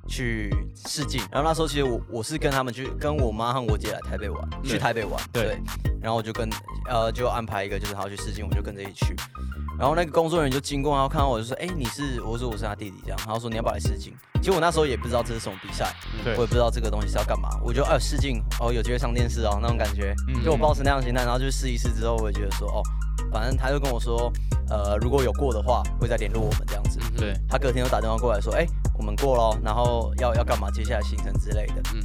[0.07, 0.53] 去
[0.87, 1.21] 试镜。
[1.31, 5.21] 然后那时候其实我我是跟他们去，跟我妈和我姐来台北玩，去台北玩。
[5.31, 5.57] 对。
[6.01, 6.49] 然后我就跟
[6.89, 9.15] 呃就安排一个，就是他要去试镜，我就跟着一起去。
[9.79, 17.49] 然后那个工作人员就经过，然后看到我就说：“哎，你是？”我说：“我是他弟弟。”这样，然后说：“你要不要来试镜？”其实我那时候也不知道这是什么比赛，我也不知道这个东西是要干嘛。
[17.63, 20.13] 我就哎试镜哦，有机会上电视哦那种感觉。
[20.43, 22.83] 就我抱持那样心态，然后就试一试之后，我也觉得说哦，
[23.33, 24.31] 反正他就跟我说，
[24.69, 26.99] 呃，如果有过的话，会再联络我们这样子。
[27.17, 27.33] 对。
[27.49, 28.65] 他隔天又打电话过来说：“哎，
[28.97, 30.69] 我们过了，然后要要干嘛？
[30.69, 32.01] 接下来行程之类的。”嗯。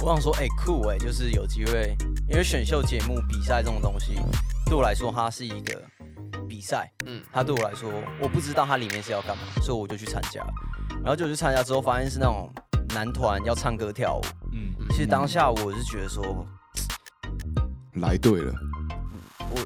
[0.00, 1.94] 我想说：“哎，酷哎，就是有机会，
[2.28, 4.14] 因为选秀节目比赛这种东西，
[4.64, 5.82] 对我来说它是一个。”
[6.48, 7.90] 比赛，嗯，他对我来说，
[8.22, 10.42] 我不知道它里面是要干嘛，所以我就去参加，
[11.02, 12.50] 然后就去参加之后，发现是那种
[12.94, 14.22] 男团要唱歌跳舞，
[14.54, 16.24] 嗯，其实当下我是觉得说，
[17.96, 18.54] 来对了，
[19.50, 19.60] 我，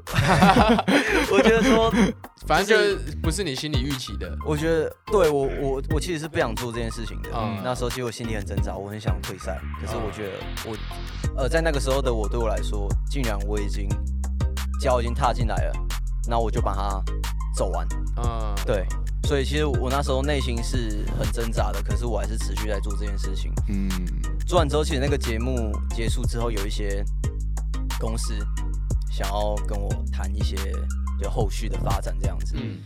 [1.37, 1.91] 我觉得说，
[2.47, 10.33] 反正就是不是你心里预期的，我觉得，对我，我，我其实是不想做这件事情的，嗯，那时候其实我心里很挣扎，我很想退赛，可是我觉得
[10.67, 10.77] 我，
[11.43, 13.89] 呃，在那个时候的我对我来说，竟然我已经
[14.81, 15.73] 脚已经踏进来了。
[16.29, 17.03] 那我就把它
[17.53, 17.85] 走完，
[18.19, 18.87] 嗯，对，
[19.25, 23.89] 所以其实我那时候内心是很挣扎的，可是我还是持续在做这件事情，嗯，
[24.47, 27.05] 做完之后，其实那个节目结束之后，有一些
[27.99, 28.35] 公司
[29.13, 30.57] 想要跟我谈一些
[31.21, 32.83] 就后续的发展这样子，嗯，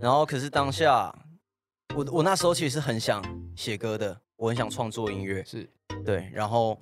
[0.00, 1.14] 然后可是当下
[1.94, 3.22] 我我那时候其实是很想
[3.54, 5.70] 写歌的，我很想创作音乐，是
[6.04, 6.78] 对，然后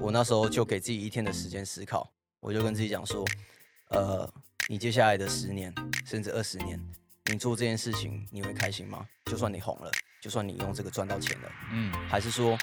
[0.00, 3.24] 我那时候就给自己一天的时间思考，我就跟自己讲说，
[3.90, 4.28] 呃。
[4.70, 6.78] 你接下来的十年甚至二十年，
[7.32, 9.08] 你做这件事情你会开心吗？
[9.24, 12.54] 就算你红了，就算你用这个赚到钱了，嗯，还是说，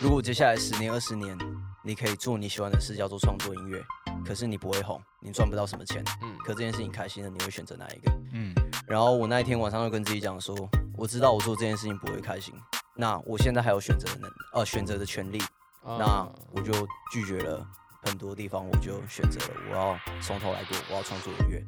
[0.00, 1.36] 如果接下来十年二十年，
[1.82, 3.82] 你可以做你喜欢的事，叫做创作音乐，
[4.24, 8.12] 可是你不会红，你赚不到什么钱，嗯，可这件事情开心的，你会选择哪一个？
[8.32, 8.54] 嗯，
[8.86, 10.56] 然后我那一天晚上就跟自己讲说，
[10.96, 12.54] 我知道我做这件事情不会开心，
[12.94, 15.42] 那我现在还有选择的能，呃，选择的权利，
[15.84, 16.72] 那我就
[17.12, 17.66] 拒绝了。
[18.00, 21.64] 很多地方我就选择了，我要从头来过，我要创作音乐。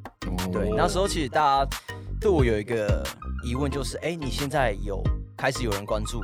[0.53, 1.71] 对，那时候其实大家
[2.21, 3.05] 对我有一个
[3.43, 5.03] 疑问，就是，哎，你现在有
[5.37, 6.23] 开始有人关注，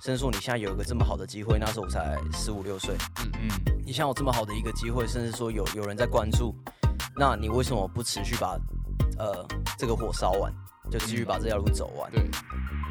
[0.00, 3.48] 甚至说你现在有一个这么好的机会，那时候我才十五六岁，嗯嗯，
[3.84, 6.54] 你像有这么好的一个机会，甚至说有有人在关注，
[7.16, 8.58] 那你为什么不持续把
[9.18, 10.52] 呃这个火烧完，
[10.90, 12.10] 就继续把这条路走完？
[12.12, 12.22] 对，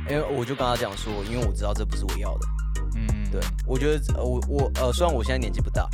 [0.09, 2.47] 因为我就跟他讲说，因为我知道这不是我要的，
[2.95, 5.89] 嗯，对，我觉得我我呃虽然我现在年纪不大。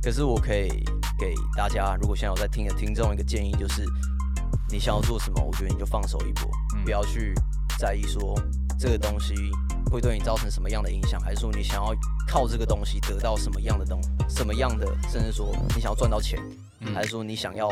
[0.00, 0.68] 可是我可以
[1.18, 3.84] 给大家，如果现在有在听的听众一个建议，就是
[4.70, 6.48] 你想要做什么，我觉得你就放手一搏，
[6.84, 7.34] 不要去
[7.80, 8.40] 在意说
[8.78, 9.34] 这个东西
[9.88, 11.94] 会对你造成什么样的影响，还是说你想要
[12.26, 16.40] 靠这个东西得到什么样的东，什么样的，甚至说你想要赚到钱，
[16.94, 17.68] 还是说你想要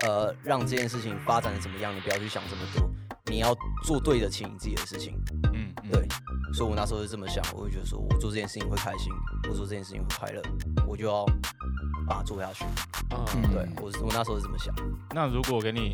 [0.00, 2.90] 呃让这件事情发展的怎么样，你不要去想这么多，
[3.26, 5.14] 你要做对得起你自己的事情，
[5.52, 6.06] 嗯，对。
[6.54, 9.10] 所以我那时候是这么想，我会觉得说，我做这件事情会开心，
[9.48, 10.42] 我做这件事情会快乐，
[10.86, 11.24] 我就要
[12.06, 12.66] 把它做下去。
[13.10, 14.74] 嗯，对我我那时候是这么想。
[15.14, 15.92] 那如果给你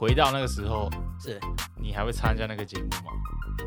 [0.00, 0.88] 回到那个时候，
[1.22, 1.38] 是，
[1.76, 3.12] 你还会参加那个节目吗？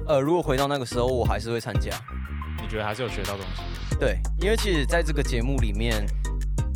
[0.07, 1.95] 呃，如果回到那个时候，我还是会参加。
[2.59, 3.95] 你觉得还是有学到东西？
[3.99, 6.03] 对，因为其实在这个节目里面，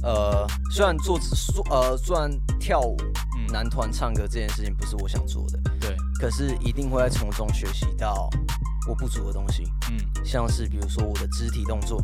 [0.03, 2.95] 呃，虽然做说呃虽然跳舞、
[3.51, 8.29] 男团唱歌这件事情不是我想做的，对，可是一定会在从中学习到。
[8.87, 12.01] 我不足的东西，嗯，像是比如说我的肢体动作，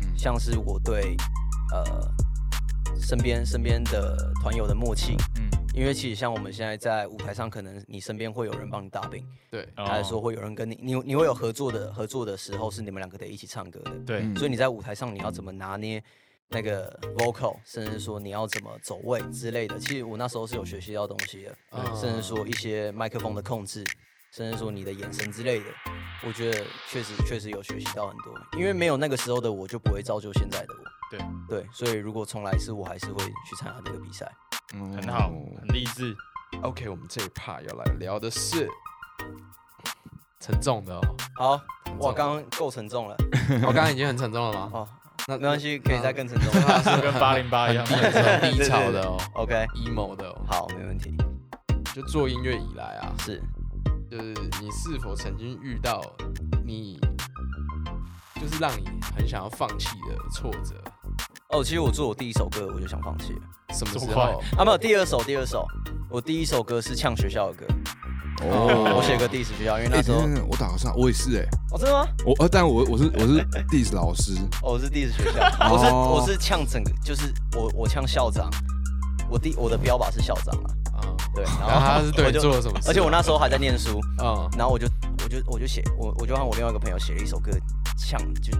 [0.00, 1.14] 嗯，像是我对
[1.70, 1.84] 呃
[2.98, 5.43] 身边身边的团友的默契，嗯，
[5.74, 16.02] 因为其实像我们现在在舞台上，可能你身边会有人帮你打饼，对，还是说会有人跟你，你你会有合作的合作的时候，是你们两个得一起唱歌的，对，所以你在舞台上你要怎么拿捏
[16.48, 21.56] 那个 vocal，甚至说你要怎么走位之类的，其实我那时候是有学习到东西的，
[21.96, 23.84] 甚至说一些麦克风的控制。
[24.36, 25.66] 甚至说你的眼神之类的，
[26.26, 30.84] 我觉得确实确实有学习到很多，因为没有那个时候的我就不会造就现在的我。
[31.08, 34.28] 对对，所以如果重来是我还是会去参加这个比赛。
[34.72, 36.16] 嗯，很好，很励志。
[36.62, 38.68] OK，我们这一 part 要来聊的是
[40.40, 41.00] 沉重的哦。
[41.36, 41.60] 好，
[41.98, 43.16] 我，刚刚够沉重了。
[43.62, 44.70] 我 刚刚已经很沉重了吗？
[44.72, 44.88] 哦，
[45.28, 46.52] 那没关系，可以再更沉重。
[46.52, 49.18] 是跟八零八一样，低潮的哦。
[49.34, 50.34] OK，emo 的。
[50.46, 51.16] 好，没问题。
[51.94, 53.42] 就做音乐以来啊，是。
[54.10, 56.00] 就是你是否曾经遇到
[56.64, 57.00] 你，
[58.40, 60.80] 就是让你很想要放弃的挫折？
[61.50, 63.40] 哦，其实我做我第一首歌我就想放弃了。
[63.74, 64.20] 什么时候？
[64.56, 65.66] 啊，没有，第二首，第二首，
[66.08, 67.66] 我第一首歌是呛学校的歌。
[68.42, 71.46] 哦，我写个 diss 学校，因为那时候我打个岔，我也是哎。
[71.70, 72.08] 哦，真的吗？
[72.24, 74.32] 我呃，但我我是我是 diss 老师。
[74.64, 78.50] 哦，我是 diss 学校，我是我是呛整个，就是我我呛校长，
[79.30, 80.70] 我第我的标靶是校长啊。
[81.34, 82.88] 对，然后他是对做了什么事？
[82.88, 84.86] 而且我那时候还在念书，嗯，然后我就
[85.22, 87.50] 我就我就写我我就让我另外一个朋友写了一首歌。
[87.96, 88.52] 呛就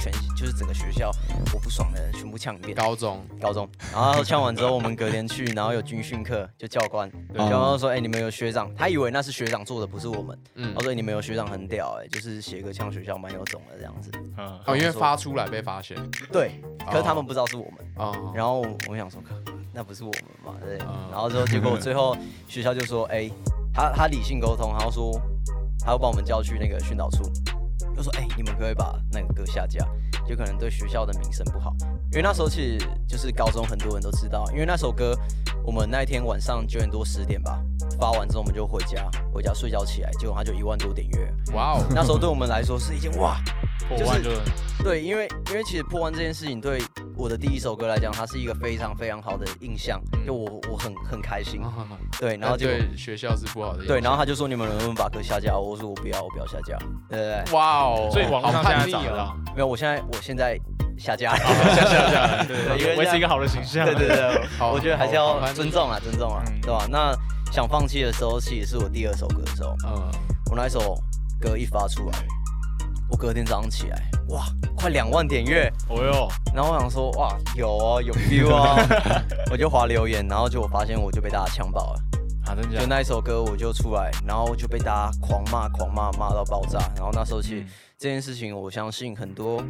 [0.00, 1.10] 全就是整个学校
[1.52, 2.74] 我不爽的人全部呛一遍。
[2.74, 10.38] 高中高中，然后呛完之后，我们隔天去，然后有军训课，就教官教官说：“哎，你们有学长？”他以为那是学长做的，不是我们。
[10.54, 15.96] 嗯，他说：“你们有学长很屌，哎，就是写歌呛学校蛮有种的这样子。”嗯，哦，因为发出来被发现。
[16.32, 17.92] 对，可是他们不知道是我们。
[17.96, 18.32] 哦。
[18.34, 19.22] 然后我想说，
[19.78, 20.54] 那不是我们嘛？
[20.60, 20.76] 对。
[21.08, 22.16] 然后之后结果最后
[22.48, 23.30] 学校就说：“哎，
[23.72, 25.22] 他他理性沟通，然后说
[25.78, 27.22] 他要把我们叫去那个训导处。”
[27.98, 29.84] 就说：“哎，你们可不可以把那个歌下架？
[30.26, 31.74] 就可能对学校的名声不好。
[32.12, 34.44] 因为那时候其实就是高中，很多人都知道。
[34.52, 35.18] 因为那首歌，
[35.64, 37.60] 我们那一天晚上九点多十点吧
[37.98, 41.32] 发完之后，我们就回家，回家睡觉起来，结果它就一万多点阅。
[41.54, 41.84] 哇哦！
[41.90, 43.36] 那时候对我们来说是一件哇。
[43.88, 44.28] ”破万就
[44.84, 46.82] 对，因为因为其实破万这件事情对
[47.16, 51.62] 我的第一首歌来讲，它是一个非常非常好的印象，就我我很很开心。
[52.20, 53.86] 对，然后就对学校是不好的。
[53.86, 55.56] 对，然后他就说你们能不能把歌下架？
[55.56, 56.76] 我说我不要，我不要下架。
[57.08, 57.54] 对对对。
[57.54, 57.87] 哇哦！
[58.10, 59.34] 所以网上现在找了？
[59.54, 60.58] 没有，我现在我现在
[60.98, 61.38] 下架了。
[61.38, 62.44] 下下架。
[62.44, 63.84] 对 对，维持一个好的形象。
[63.86, 66.86] 对对对， 我觉得还是要尊重啊，尊重啊，对吧？
[66.90, 67.12] 那
[67.52, 69.74] 想放弃的时候，其实是我第二首歌的时候。
[69.86, 70.10] 嗯。
[70.50, 70.98] 我那一首
[71.40, 72.18] 歌一发出来。
[73.10, 74.44] 我隔天早上起来，哇，
[74.76, 76.28] 快两万点阅，哦哟！
[76.54, 78.76] 然后我想说，哇，有啊，有 feel 啊，
[79.50, 82.00] 我就划留言，然后就我发现我就被大家枪爆了，
[82.48, 82.80] 啊，真的？
[82.80, 86.78] 就那一首歌我就出来，然后就被大家狂骂，狂骂，骂到爆炸。
[86.96, 87.66] 然后那时候其实
[87.98, 89.62] 这件事情，我相信很多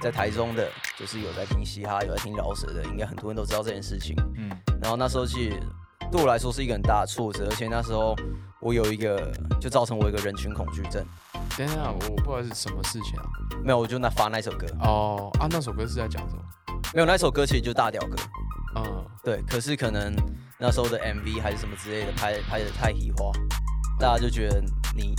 [0.00, 0.66] 在台中的，
[0.98, 4.16] 就是有在听嘻哈、有在听饶舌的，应该很多人都知道这件事情。
[4.36, 4.50] 嗯。
[4.80, 5.60] 然后那时候其实
[6.10, 8.16] 对我来说是一个很大的挫折，而且那时候
[8.60, 11.04] 我有一个，就造成我一个人群恐惧症。
[11.56, 13.24] 等一下，我不知道是什么事情啊？
[13.62, 14.66] 没有，我就那发那首歌。
[14.80, 16.42] 哦啊，那首歌是在讲什么？
[16.94, 18.16] 没有，那首歌其实就大屌歌。
[18.76, 19.42] 嗯，对。
[19.42, 20.14] 可是可能
[20.58, 23.30] 那时候的 MV 还是什么之类的，拍拍的太喜花，
[23.98, 24.60] 大家就觉得
[24.94, 25.14] 你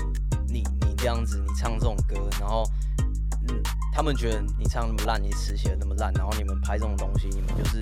[0.48, 2.63] 你你这样子，你唱这种歌，然后
[3.48, 3.62] 嗯，
[3.93, 7.80] 他们觉得你唱那么烂，你词写的那么烂，然后你们拍这种东西，你们就是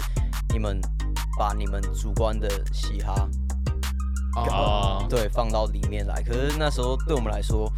[0.51, 0.79] 你们
[1.37, 3.29] 把你们主观的嘻哈
[4.35, 6.21] 啊，对，放到里面来。
[6.23, 7.71] 可是那时候对我们来说。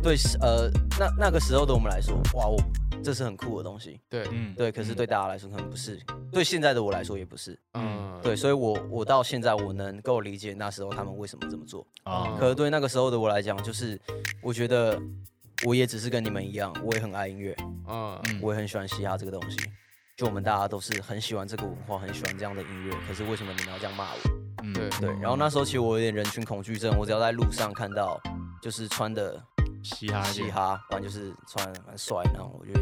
[0.00, 2.56] 对，呃，那那个时候的我们来说，哇，我
[3.02, 4.00] 这是很酷的东西。
[4.08, 4.70] 对，嗯，对。
[4.70, 7.58] 可是对大家来说可能不是，对现在的我来说也不是。
[7.72, 8.36] 嗯，对。
[8.36, 11.86] 所以，我我到现在我能够理解那时候他们为什么这么做。
[12.04, 12.36] 啊。
[12.38, 14.00] 可是对那个时候的我来讲，就是
[14.42, 15.00] 我觉得
[15.64, 17.56] 我也只是跟你们一样，我也很爱音乐。
[17.88, 18.20] 嗯。
[18.40, 19.56] 我也很喜欢嘻哈这个东西。
[20.16, 22.94] 就我们大家都是很喜欢这个文化，很喜欢这样的音乐。
[23.06, 24.18] 可是为什么你们要这样骂我？
[24.64, 25.10] 嗯，对对。
[25.20, 28.20] 然后那时候其实我有点人群恐惧症，我只要在路上看到
[28.62, 29.42] 就是穿的。
[29.80, 32.20] 嘻哈，嘻哈，不然就是穿蛮帅。
[32.34, 32.80] 然后我觉得，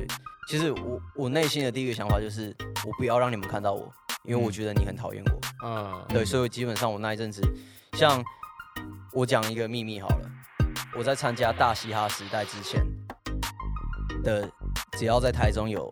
[0.48, 3.92] 其实我我内心的第一个想法就是，我不要让你们看到我，
[4.26, 5.40] 因为我觉得你很讨厌我。
[5.64, 7.40] 嗯，对，所以基本上我那一阵子，
[7.92, 8.22] 像
[9.12, 10.30] 我讲一个秘密好了，
[10.96, 12.84] 我在参加大嘻哈时代之前
[14.22, 14.48] 的，
[14.98, 15.88] 只要在台中有，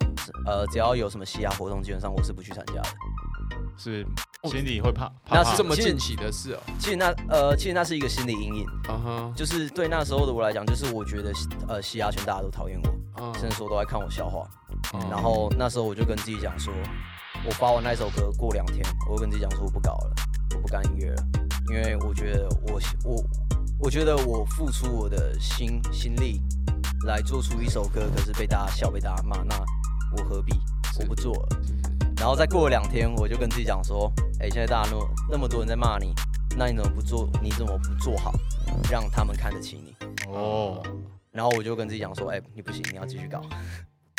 [0.46, 2.88] 呃，只要有什么嘻哈活动，基本上我是不去参加的。
[3.76, 4.06] 是
[4.44, 6.60] 心里会怕，那是这么近期的事哦。
[6.78, 8.66] 其实那呃，其实那是一个心理阴影。
[8.88, 11.32] 嗯哼，就是对那时候的我来讲，就是我觉得
[11.66, 14.46] 呃，嘻哈圈大家都讨厌我，甚至说都在看我笑话。
[15.10, 16.72] 然后那时候我就跟自己讲说，
[17.46, 20.14] 我发完那首歌过两天，我跟自己讲说我不搞了，
[20.54, 21.26] 我不干音乐了，
[21.68, 23.24] 因为我觉得我我
[23.80, 26.40] 我觉得我付出我的心心力
[27.06, 29.54] 来做出一首歌，可是被大家笑，被大家骂，那
[30.16, 30.54] 我何必？
[30.98, 31.48] 我不做了。
[32.16, 36.14] 然后再过了两天，我就跟自己讲说：“哎，现在大家那么那么多人在骂你，
[36.56, 37.28] 那你怎么不做？
[37.42, 38.32] 你怎么不做好，
[38.90, 39.94] 让他们看得起你？”
[40.32, 40.82] 哦。
[41.32, 43.42] 然后我就跟自己讲说：“哎，你不行，你要继续搞。”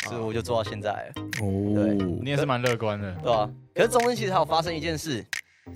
[0.08, 0.90] 所以我就做到现在。
[1.40, 1.74] 哦。
[1.74, 3.50] 对，你也是蛮乐观的，对吧？
[3.74, 5.24] 可是中间其实还有发生一件事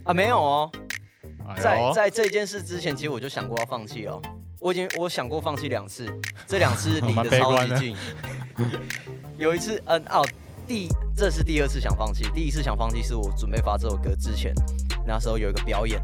[0.05, 0.71] 啊，没有哦。
[1.61, 4.21] 在在这件事之前，其实我就想过要放弃哦。
[4.61, 6.07] 我已经我想过放弃两次，
[6.47, 7.97] 这两次 离得超级近。
[9.39, 10.25] 有一次，嗯哦。
[10.69, 14.55] 第这是第二次想放弃，第一次想放弃是我准备发这首歌之前，
[15.05, 16.01] 那时候有一个表演，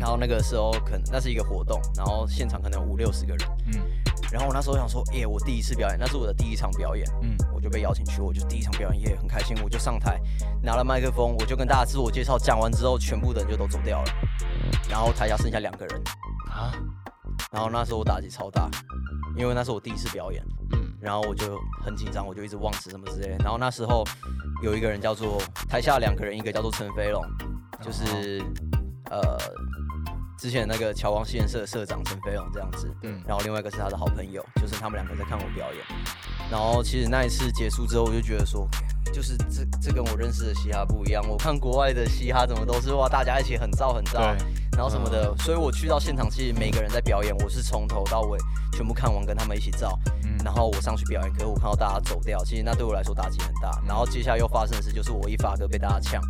[0.00, 3.80] 然后那个时候可能那是一个活动，然后现场可能有五六十个人，嗯，
[4.36, 10.20] 然后我那时候想说，耶，我第一次表演，那是我的第一场表演，嗯，我就被邀请去，我就第一场表演也很开心，我就上台
[10.62, 14.12] 拿了麦克风，我就跟大家自我介绍，讲完之后，全部的人就都走掉了，
[14.90, 16.02] 然后台下剩下两个人，
[16.50, 16.70] 啊，
[17.50, 18.68] 然后那时候我打击超大，
[19.38, 20.44] 因为那是我第一次表演。
[20.72, 20.92] 嗯。
[21.00, 23.36] 然后我就很紧张，我就一直忘词什么之类。
[23.38, 24.04] 然后那时候
[24.62, 27.22] 有一个人叫做台下两个人，一个叫做陈飞龙，
[27.80, 28.42] 就是
[29.10, 29.38] 呃
[30.38, 32.94] 之前那个乔光实验社社长陈飞龙这样子。
[33.02, 33.22] 嗯。
[33.26, 35.82] 然后另外一个是他的好朋友，就是他们两个在看我表演。
[36.50, 38.68] 然后其实那一次结束之后，我就觉得说，
[39.12, 41.26] 就是这这跟我认识的嘻哈不一样。
[41.28, 44.36] 我看国外的嘻哈怎么都是哇，大家一起很燥很燥。
[44.76, 48.38] 然后什么的，所以我去到现场，其实每个人在表演，我是从头到尾
[48.72, 49.98] 全部看完，跟他们一起照。
[50.44, 53.82] 然后我上去表演，可是我看到大家走掉，其实那对我来说打击很大。
[53.86, 56.22] 然后接下来又发生的事，就是我一发歌被大家抢。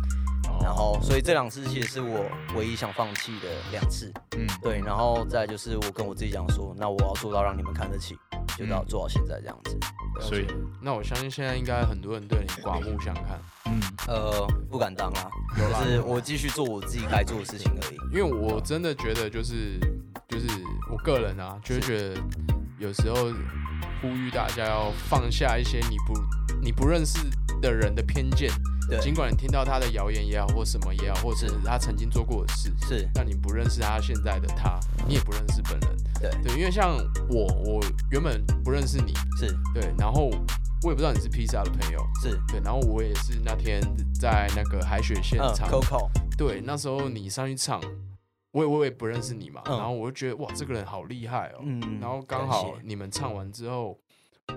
[0.61, 4.11] 然后，所以这两次其实是我唯一想放弃的两次。
[4.37, 4.79] 嗯，对。
[4.79, 8.17] 然后再就是我跟我自己讲说，那我要做到让你们看得起，
[8.57, 9.77] 就到做到现在这样子。
[10.19, 10.47] 所以，
[10.81, 13.39] 那我相信现在应该很多人对你刮目相看。
[13.65, 17.97] 嗯，呃，不敢当啊，就是我继续做我自己该做的事情而已。
[18.11, 19.79] 因为我真的觉得，就是
[20.27, 20.47] 就是
[20.91, 22.21] 我个人啊，就是觉得
[22.79, 23.15] 有时候
[24.01, 26.13] 呼吁大家要放下一些你不
[26.61, 27.19] 你不认识
[27.61, 28.49] 的人的偏见。
[29.01, 35.97] 尽管你听到他的谣言也好，或什么也好，或者是他曾经做过的事，是，但你不认识他现在的他，你也不认识本人。
[36.21, 36.29] 对。
[36.43, 36.95] 对，因为像
[37.29, 39.47] 我，我原本不认识你，是。
[39.73, 40.29] 对，然后
[40.83, 42.39] 我也不知道你是披萨的朋友，是。
[42.47, 43.81] 对，然后我也是那天
[44.13, 47.81] 在那个海选现场，Coco，对，那时候你上去唱，
[48.51, 53.99] 我也我也不认识你嘛，然后我就觉得哇，这个人好厉害哦，嗯，然后刚好你们唱完之后。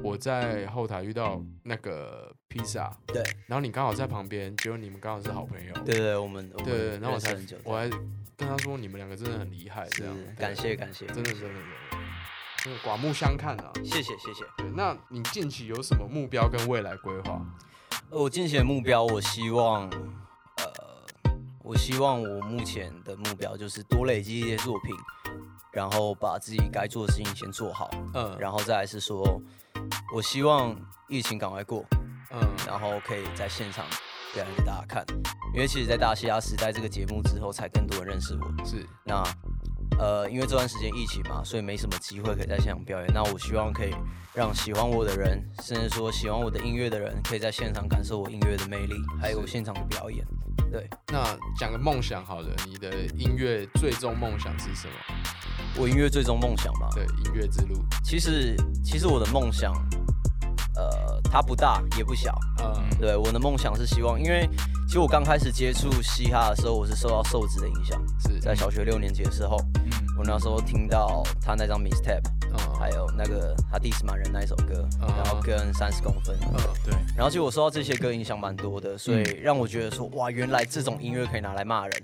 [0.02, 7.88] 我在后台遇到那个披萨，对，然后你刚好在旁边，结果你们刚好是好朋友，对对，我们对对，然后我才我还
[8.36, 11.48] 跟他说你们两个真的很厉害，这样，感谢感谢，真的真的
[12.64, 14.44] 真的，刮目相看啊，谢谢谢谢。
[14.56, 17.44] 对，那你近期有什么目标跟未来规划？
[18.08, 20.72] 我近期的目标，我希望，呃，
[21.62, 24.96] 我希望我目前的目标就是多累积一些作品，
[25.72, 29.38] 然后把自己该做的事情先做好，嗯，然后再来是说。
[30.14, 30.76] 我希望
[31.08, 31.84] 疫情赶快过，
[32.32, 33.84] 嗯，然后可以在现场
[34.34, 35.04] 表演给大家看，
[35.54, 38.64] 因为其实，在大西亚时代这个节目之后，才更多人认识我。
[38.64, 39.22] 是，那，
[39.98, 43.10] 呃，因为这段时间疫情嘛，所以没什么机会可以在现场表演。
[43.12, 43.94] 那我希望可以
[44.34, 50.24] 让喜欢我的人，甚至说喜欢我的音乐的人，可以在现场感受我音乐的魅力，还有现场的表演。
[50.70, 54.94] 对，那讲个梦想好了，你的音乐最终梦想是什么？
[55.76, 56.88] 我音乐最终梦想嘛？
[56.94, 57.82] 对，音乐之路。
[58.02, 59.72] 其实，其实我的梦想，
[60.74, 62.38] 呃，它不大也不小。
[62.58, 64.48] 嗯，对，我的梦想是希望，因为
[64.90, 68.02] 其实我刚开始接触嘻哈的时候，我是受到瘦子的影响。
[68.18, 76.92] 是在小学六年级的时候，嗯，我那时候听到他那张 Mistape，嗯，还有那个他第十满人那一首歌，然后跟三十公分，嗯，对。
[77.16, 82.02] 然后其实我受到这些歌影响蛮多的，所以让我觉得说，哇，原来这种音乐可以拿来骂人。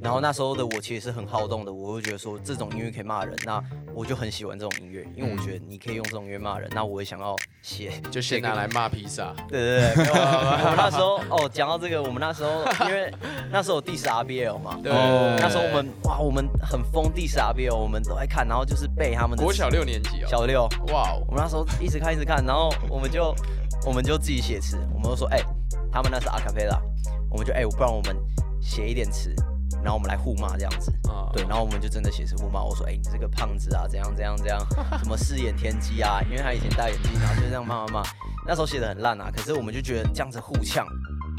[0.00, 3.60] 然后那时候的我其实是很好动的，我会觉得说这种音乐可以骂人，那
[3.94, 9.34] 我就很喜欢这种音乐，因为我觉得你可以用这种音乐骂人，那我也想要写，就写拿来骂披萨。
[9.48, 13.12] 对对对，我们那时候哦，讲到这个，我们那时候因为
[13.52, 14.92] 那时候第十 RBL 嘛，对，
[15.38, 19.44] 那时候我们哇，我们很疯第十 RBL，我们都爱看，然后就是背他们的。
[19.44, 23.32] 国小六年级哦，小六，哇，我们那时候一直看一直看，然后我们就
[23.86, 25.38] 我们就自己写词，我们就说哎，
[25.92, 26.80] 他们那是阿卡贝拉，
[27.30, 28.16] 我们就哎，不然我们
[28.60, 29.32] 写一点词。
[29.82, 30.92] 然后我们来互骂这样子，
[31.32, 32.62] 对，然后我们就真的写词互骂。
[32.62, 34.58] 我说，哎，你这个胖子啊，怎样怎样怎样，
[34.98, 36.20] 什么四眼天机啊？
[36.24, 38.02] 因为他以前戴眼镜，然后就这样骂骂骂。
[38.46, 40.84] 那时候写的很烂啊，可是我们就觉得这样子互呛，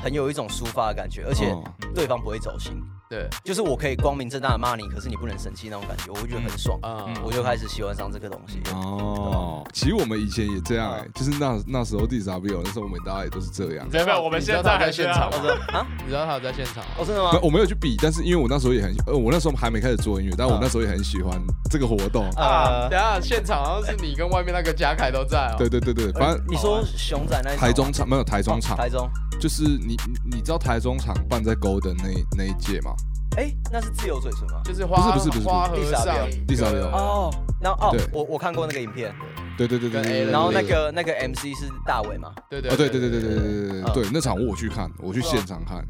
[0.04, 1.56] 很有一种抒发的感觉，而且
[1.94, 2.74] 对方不会走心。
[3.10, 6.78] 对，就是我可以光明正大的骂你，可是你不能生气那种感觉，我会觉得很爽。
[6.84, 8.62] 嗯，我就开始喜欢上这个东西。
[8.74, 13.88] 哦，其实我们以前也这样哎，就是那那时候 D W 有，那时候我们大家也都是这样。
[13.90, 15.30] 没有没有，我们现在在现场
[15.72, 15.88] 啊？
[16.04, 16.84] 你知道他有在现场？
[16.98, 17.40] 哦，真的吗？
[17.42, 22.90] 我没有去比，但是因为我那时候也很，呃，我那时候还没开始做音乐，但我那时候也很喜欢这个活动啊。
[22.90, 25.56] 等下现场好像是你跟外面那个嘉凯都在哦。
[25.58, 29.96] 对对对对，反正你说熊仔那台中场没有台中场，台中就是你
[30.26, 32.96] 你知道台中场办在 Golden 那那一届吗？
[33.38, 34.62] 哎，那是自由嘴唇吗？
[34.64, 37.30] 就是花不是不是不是花和尚，第三遍哦。
[37.62, 39.14] 然后哦，我我看过那个影片，
[39.58, 40.26] 对对对对。
[40.32, 42.34] 然后那个那个 MC 是大伟嘛？
[42.50, 44.10] 对对对对对对对对对对。
[44.12, 45.86] 那场我去看，我去现场看，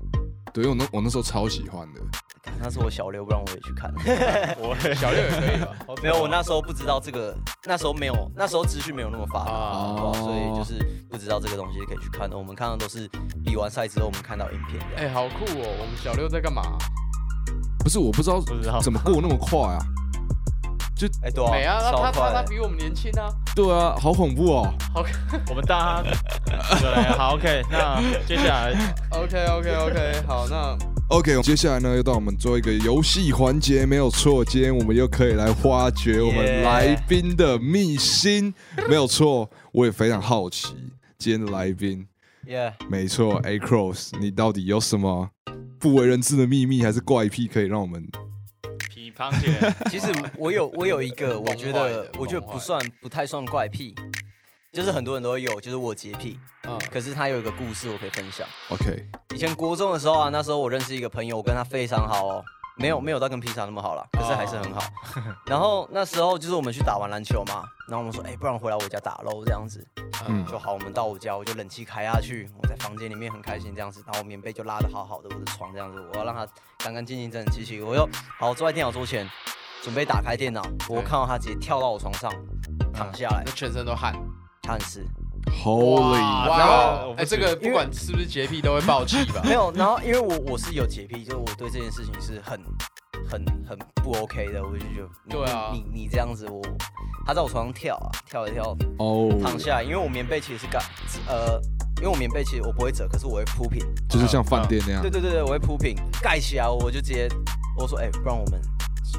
[0.53, 2.01] 对，因为我那我那时候超喜欢的。
[2.59, 3.93] 那是我小六，不然我也去看。
[4.59, 5.67] 我小六也可以吧？
[6.01, 10.73] 没有，我那时候不知道这个，那时候没有，那时候资讯没有那么发达，所以就是
[11.09, 12.37] 不知道这个东西可以去看的。
[12.37, 13.09] 我们看的都是
[13.43, 14.81] 比完赛之后，我们看到影片。
[14.97, 15.75] 哎，好酷哦！
[15.79, 16.61] 我们小六在干嘛？
[17.79, 18.41] 不是，我不知道
[18.81, 19.79] 怎么过那么快啊！
[20.97, 23.29] 就哎，对啊，他他他比我们年轻啊！
[23.55, 24.73] 对啊，好恐怖哦！
[24.93, 25.05] 好，
[25.47, 26.09] 我们大家
[26.79, 28.73] 对，好 OK，那接下来
[29.11, 30.75] OK OK OK，好，那
[31.09, 38.53] OK，接下来呢，又到我们做一个游戏环节，没有错，今天我们又可以来挖掘我们来宾的秘辛，
[38.89, 40.75] 没有错，我也非常好奇
[41.17, 42.05] 今天的来宾
[42.45, 45.29] ，Yeah，没错，A Cross，你到底有什么
[45.79, 48.05] 不为人知的秘密，还是怪癖，可以让我们？
[49.89, 50.07] 其实
[50.37, 53.95] 我有我有一个，我觉得我觉得不算不太算怪癖，
[54.77, 56.39] 就是很多人都有，就是我洁癖。
[56.67, 58.47] 嗯，可是他有一个故事我可以分享。
[58.69, 62.45] OK，以前国中的时候啊，那时候我认识一个朋友，我跟他非常好哦。
[62.75, 64.83] 没有没有到跟披萨那么好了，可是还是很好。
[65.49, 69.83] 然后那时候就是我们去打完篮球嘛，然后我们说，哎，不然回来我家打喽这样子。
[70.27, 76.47] 嗯，就好，我们到我家，我就冷气开下去，我在房间里面很开心这样子，然后棉被就拉的好好的，我的床这样子，我要让它
[76.77, 77.81] 干干净净、整整齐齐。
[77.81, 78.07] 我又
[78.37, 79.27] 好坐在电脑桌前，
[79.81, 82.31] 准备打开电脑，我看到他直接跳到我床上，
[82.93, 84.13] 躺下来，全身都汗，
[84.67, 85.05] 汗湿。
[85.63, 86.19] Holy！
[86.19, 89.41] 然后，哎，这个不管是不是洁癖都会爆气吧？
[89.47, 92.59] 没有，然后因为我我是有洁癖，就是我对这件事情是很
[93.29, 96.61] 很很不 OK 的，我就觉得，对啊，你你这样子，我
[97.25, 100.79] 他在我床上跳啊，跳一跳，哦，躺下，因为我棉被其实是盖，
[101.27, 101.61] 呃，
[101.97, 107.29] 因为我棉被其实我不会折，可是我会铺平，就是像饭店那样，对对对对，我会铺平，盖起来，我就直接
[107.77, 108.59] 我说，哎，不然我们。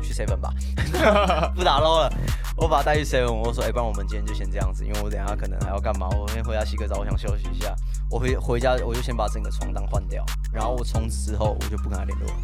[0.02, 0.52] 去 seven 吧，
[1.56, 2.12] 不打 low 了。
[2.56, 6.08] 我把他带去 seven，我说，哎，不然我们今天就先这样子，因为我等下可能还要干嘛。
[6.08, 7.74] 我先回家洗个澡，我想休息一下。
[8.10, 12.34] 我回回家，我就先把整个床单换掉，然后我从此之后我就不跟他联络了。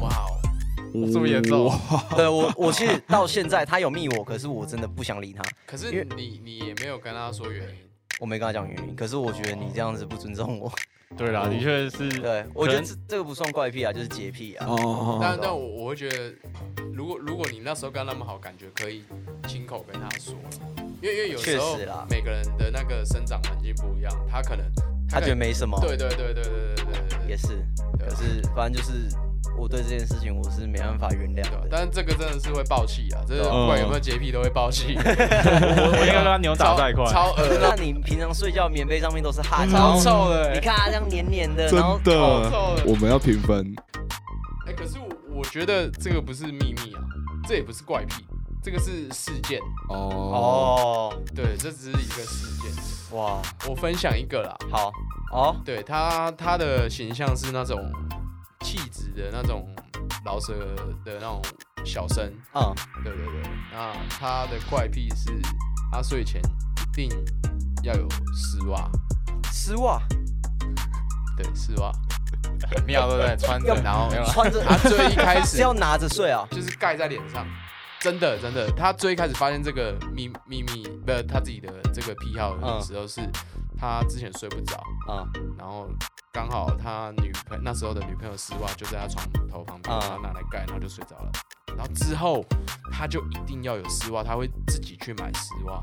[0.00, 1.72] 哇哦，这么严重？
[2.14, 5.42] 对我，我其实到现在他有密我，可是我真的不想理他。
[5.66, 7.74] 可是你你也没有跟他说原因，
[8.20, 8.94] 我没跟他讲原因。
[8.94, 10.70] 可是我觉得你这样子不尊重我。
[11.16, 12.08] 对啦，的确是。
[12.20, 14.66] 对，我觉得这这个不算怪癖啊，就是洁癖啊。
[14.68, 15.18] 哦。
[15.20, 16.32] 但但我我会觉得。
[16.94, 19.02] 如果如果你那时候跟他那么好，感觉可以
[19.48, 20.34] 亲口跟他说，
[21.02, 21.76] 因为因为有时候
[22.08, 24.64] 每个人的那个生长环境不一样，他可能
[25.08, 27.66] 他觉得没什么，对对对对对对对对，也是，
[27.98, 29.08] 可是反正就是
[29.58, 43.74] 我对这件事情我是没办法原谅的，但是这个真的是会爆气啊，这是不管有没有洁癖都会爆气， 我我应该跟他扭打在一块，超恶那你平常睡觉棉被上面都是汗，超臭的，你看它这样黏黏的，真的，我们要平分，
[44.66, 47.02] 哎，可是我我觉得这个不是秘密啊。
[47.46, 48.24] 这也不是怪癖，
[48.62, 49.60] 这个是事件。
[49.90, 49.98] 哦。
[49.98, 53.16] 哦，对，这只是一个事件。
[53.16, 53.42] 哇。
[53.68, 54.90] 我分享一个啦，好。
[55.32, 57.90] 哦，对他他的形象是那种
[58.60, 59.68] 气质的那种
[60.24, 60.54] 老舍
[61.04, 61.42] 的那种
[61.84, 62.72] 小生，嗯，
[63.02, 63.42] 对对对。
[63.72, 65.30] 那他的怪癖是，
[65.90, 67.10] 他睡前一定
[67.82, 68.88] 要有丝袜，
[69.52, 70.00] 丝袜，
[71.36, 71.92] 对，丝袜。
[72.70, 73.36] 很妙，对不对？
[73.36, 77.46] 穿着，然后穿着，他最一开始 是要拿着睡啊，就是盖在脸上。
[78.00, 83.22] 真的，真的，他最一开始发现这个秘秘密，不是他自己的这个癖好的时候，是
[83.78, 84.76] 他之前睡不着
[85.08, 85.24] 啊，
[85.58, 85.88] 然后
[86.30, 91.32] 刚好他女朋那时候的女朋友丝袜就在他床头旁边，他拿来盖，然后就睡着了。
[91.76, 92.44] 然后之后
[92.92, 95.80] 他就一定要有丝袜，他会自己去买丝袜。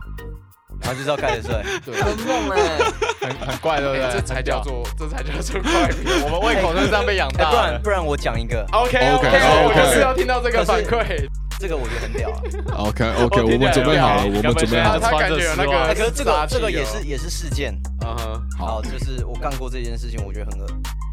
[0.81, 2.77] 然后就是要盖着睡， 对，很梦哎，
[3.21, 4.11] 很很怪，对不对？
[4.11, 6.07] 这才叫做，这才叫做怪癖。
[6.23, 7.49] 我们胃口就是这样被养大。
[7.49, 8.65] 不然不然，我讲一个。
[8.73, 11.27] OK OK OK，我就是要听到这个反馈。
[11.59, 12.41] 这个我觉得很屌啊。
[12.79, 14.99] OK OK，我们准备好了，我们准备好了。
[14.99, 17.71] 他感觉有那个，可是这个这个也是也是事件。
[18.03, 20.67] 嗯哼，好，就是我干过这件事情，我觉得很恶。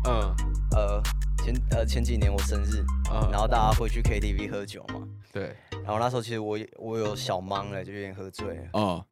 [0.07, 0.35] 嗯，
[0.75, 1.03] 呃，
[1.45, 2.83] 前呃前几年我生日，
[3.31, 5.01] 然后大家会去 KTV 喝酒嘛。
[5.31, 5.55] 对。
[5.85, 8.63] 然后那时候其实我我有小懵了，就有点喝醉了。
[8.73, 9.05] 哦。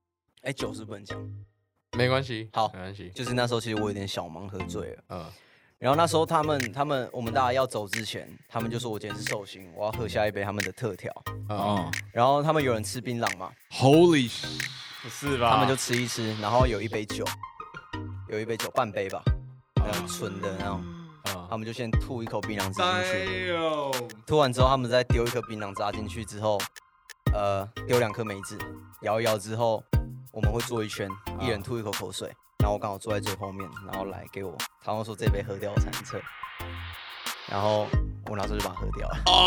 [0.47, 1.19] 哎，酒是不能讲，
[1.99, 3.11] 没关系，好，没关系。
[3.11, 5.03] 就是那时候其实我有点小忙，喝醉了。
[5.09, 5.27] 嗯，
[5.77, 11.13] 然后那时候他们他们我们大家要走之前，他们就说我今天是寿星，我要喝下一杯他们的特调。
[11.49, 13.51] 哦，然后他们有人吃槟榔嘛？
[13.75, 14.31] Holy，
[15.03, 15.51] 不是吧？
[15.51, 17.25] 他们就吃一吃，然后有一杯酒，
[18.29, 19.21] 有一杯酒，半杯吧，
[19.75, 20.81] 那种纯的那种。
[21.25, 23.53] 啊，他们就先吐一口槟榔汁进去，
[24.25, 26.57] 吐完之后，他们再丢一颗槟榔渣进去之后，
[27.35, 28.57] 呃，丢两颗梅子，
[29.03, 29.83] 摇一摇之后。
[30.37, 31.09] 我们会坐一圈，
[31.41, 32.29] 一人吐一口口水，
[32.59, 36.21] 然后我刚好坐在最后面，然后来给我，他们说这杯喝掉才能撤，
[37.51, 37.87] 然后
[38.29, 39.17] 我拿出就把它喝掉了。
[39.25, 39.41] 哦，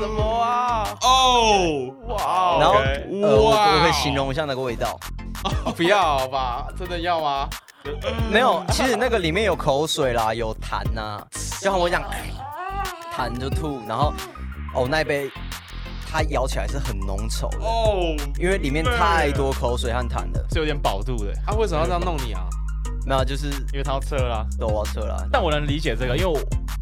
[0.00, 0.88] 什么啊？
[1.02, 2.56] 哦，哇！
[2.60, 2.76] 然后
[3.20, 4.98] 我我会形容一下那个味道。
[5.76, 6.66] 不要吧？
[6.78, 7.46] 真的要吗？
[8.32, 11.22] 没有，其实那个里面有口水啦，有痰呐，
[11.60, 12.02] 就像我讲，
[13.14, 14.14] 痰就吐，然后
[14.74, 15.30] 哦那杯。
[16.10, 21.32] 它咬起来是很浓稠的哦，因为里面太多口水和痰了，是有点饱肚的。
[21.44, 22.48] 他为什么要这样弄你啊？
[23.06, 25.28] 没有，就是因为他要撤了，对，我要撤了。
[25.32, 26.38] 但我能理解这个，因为我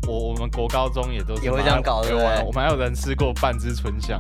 [0.08, 2.42] 我我们国高中也都也会这样搞，对不对？
[2.44, 4.18] 我们还有人吃过半只春香。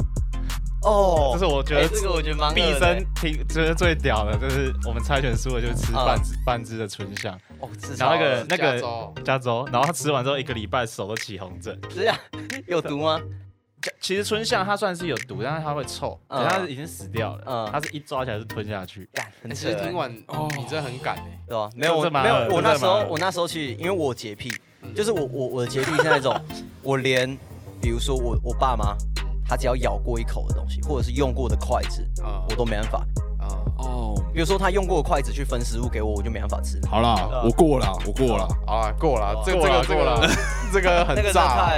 [0.82, 7.36] 哦，这是我觉得这个我觉得蛮毕生听觉得最屌的，就是我们猜拳输了就吃半只半只的春香。
[7.58, 11.76] 哦，然后那个那个加州，然后他吃完之后一个礼拜手都起红疹。
[11.90, 12.16] 是啊，
[12.68, 13.20] 有毒吗？
[14.00, 17.42] 其实春象它算是有毒，但是它会臭，它已经死掉了。
[17.46, 19.08] 嗯，它是一抓起来就吞下去。
[19.50, 21.70] 其实听完哦，你真的很敢哎，对吧？
[21.74, 24.52] 没有没有，我那时候我那时候去，因为我洁癖，
[24.94, 26.34] 就是我我我的洁癖是那种，
[26.82, 27.36] 我连
[27.80, 28.96] 比如说我我爸妈，
[29.48, 32.04] 他只要咬过一口的东西，或者是用过的筷子，
[32.48, 33.06] 我都没办法。
[33.78, 36.80] 哦，比如说他用过的筷子去分食物给我，我就没办法吃。
[36.88, 40.28] 好啦，我过了，我过了，好了，过了，这个这个这个
[40.72, 41.72] 这个很炸。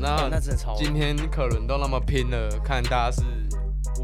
[0.00, 0.74] 那那真的超。
[0.74, 3.22] 今天可伦都那么拼了，看大家是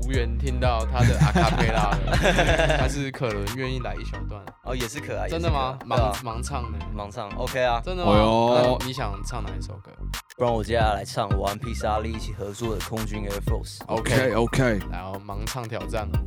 [0.03, 2.17] 无缘听到他的阿卡贝拉了，
[2.79, 4.41] 还是可伦愿意来一小段？
[4.65, 5.29] 哦，也是可爱。
[5.29, 5.79] 真的吗？
[5.87, 6.79] 盲盲唱呢？
[6.97, 7.81] 盲唱，OK 啊。
[7.85, 8.13] 真的吗？
[8.13, 9.91] 哦你想唱哪一首歌？
[10.37, 13.79] 不然我接下来唱我和披萨利一起合作的空军 Air Force。
[13.87, 16.19] OK OK，然后，盲唱挑战哦。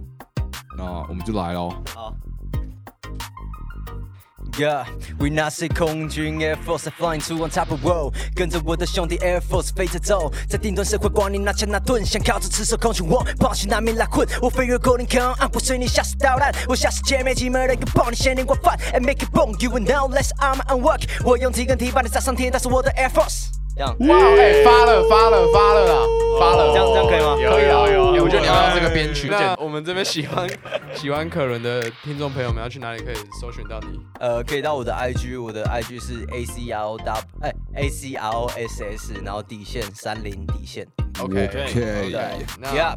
[0.78, 1.74] 那我们就来喽。
[1.94, 2.14] 好。
[4.56, 4.86] Yeah,
[5.18, 14.78] we not say 空军 Air Force flying to on top of world，跟着我的兄弟 Air Force 飞着走，在顶端社会光临拿枪拿盾，想靠着赤手空拳我抛弃难民来困，我飞越
[14.78, 22.92] Golden Gun，我随你下死导弹，我下死歼灭机门的一个炮，你先连过饭，and make it boom，you will know less armor and work，我用 T 跟 T 把你砸上天，但是我的
[22.92, 23.63] Air Force。
[23.76, 23.96] 这样。
[24.00, 26.06] 哇，哎，发了发了发了啦，
[26.40, 27.36] 发了，这样这样可以吗？
[27.36, 27.82] 可以啊，
[28.24, 29.28] 我觉得你要用这个编曲。
[29.30, 30.50] 那我们这边喜欢
[30.96, 34.00] 喜欢可伦的听众朋友们要去哪里可以搜寻到你？
[34.20, 40.88] 呃，可以到我的 IG，我的 IG 是 A C R O W 哎 A C R O S S，然后底线三零底线。
[41.20, 42.12] OK OK，
[42.60, 42.96] 那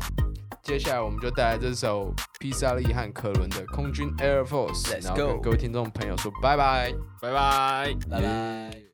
[0.62, 6.93] 接下来我们就带来这首披萨利和可伦的空军 Air Force，然后跟各位听众朋友说拜拜。
[7.20, 7.95] 拜拜。
[8.11, 8.86] 拜拜。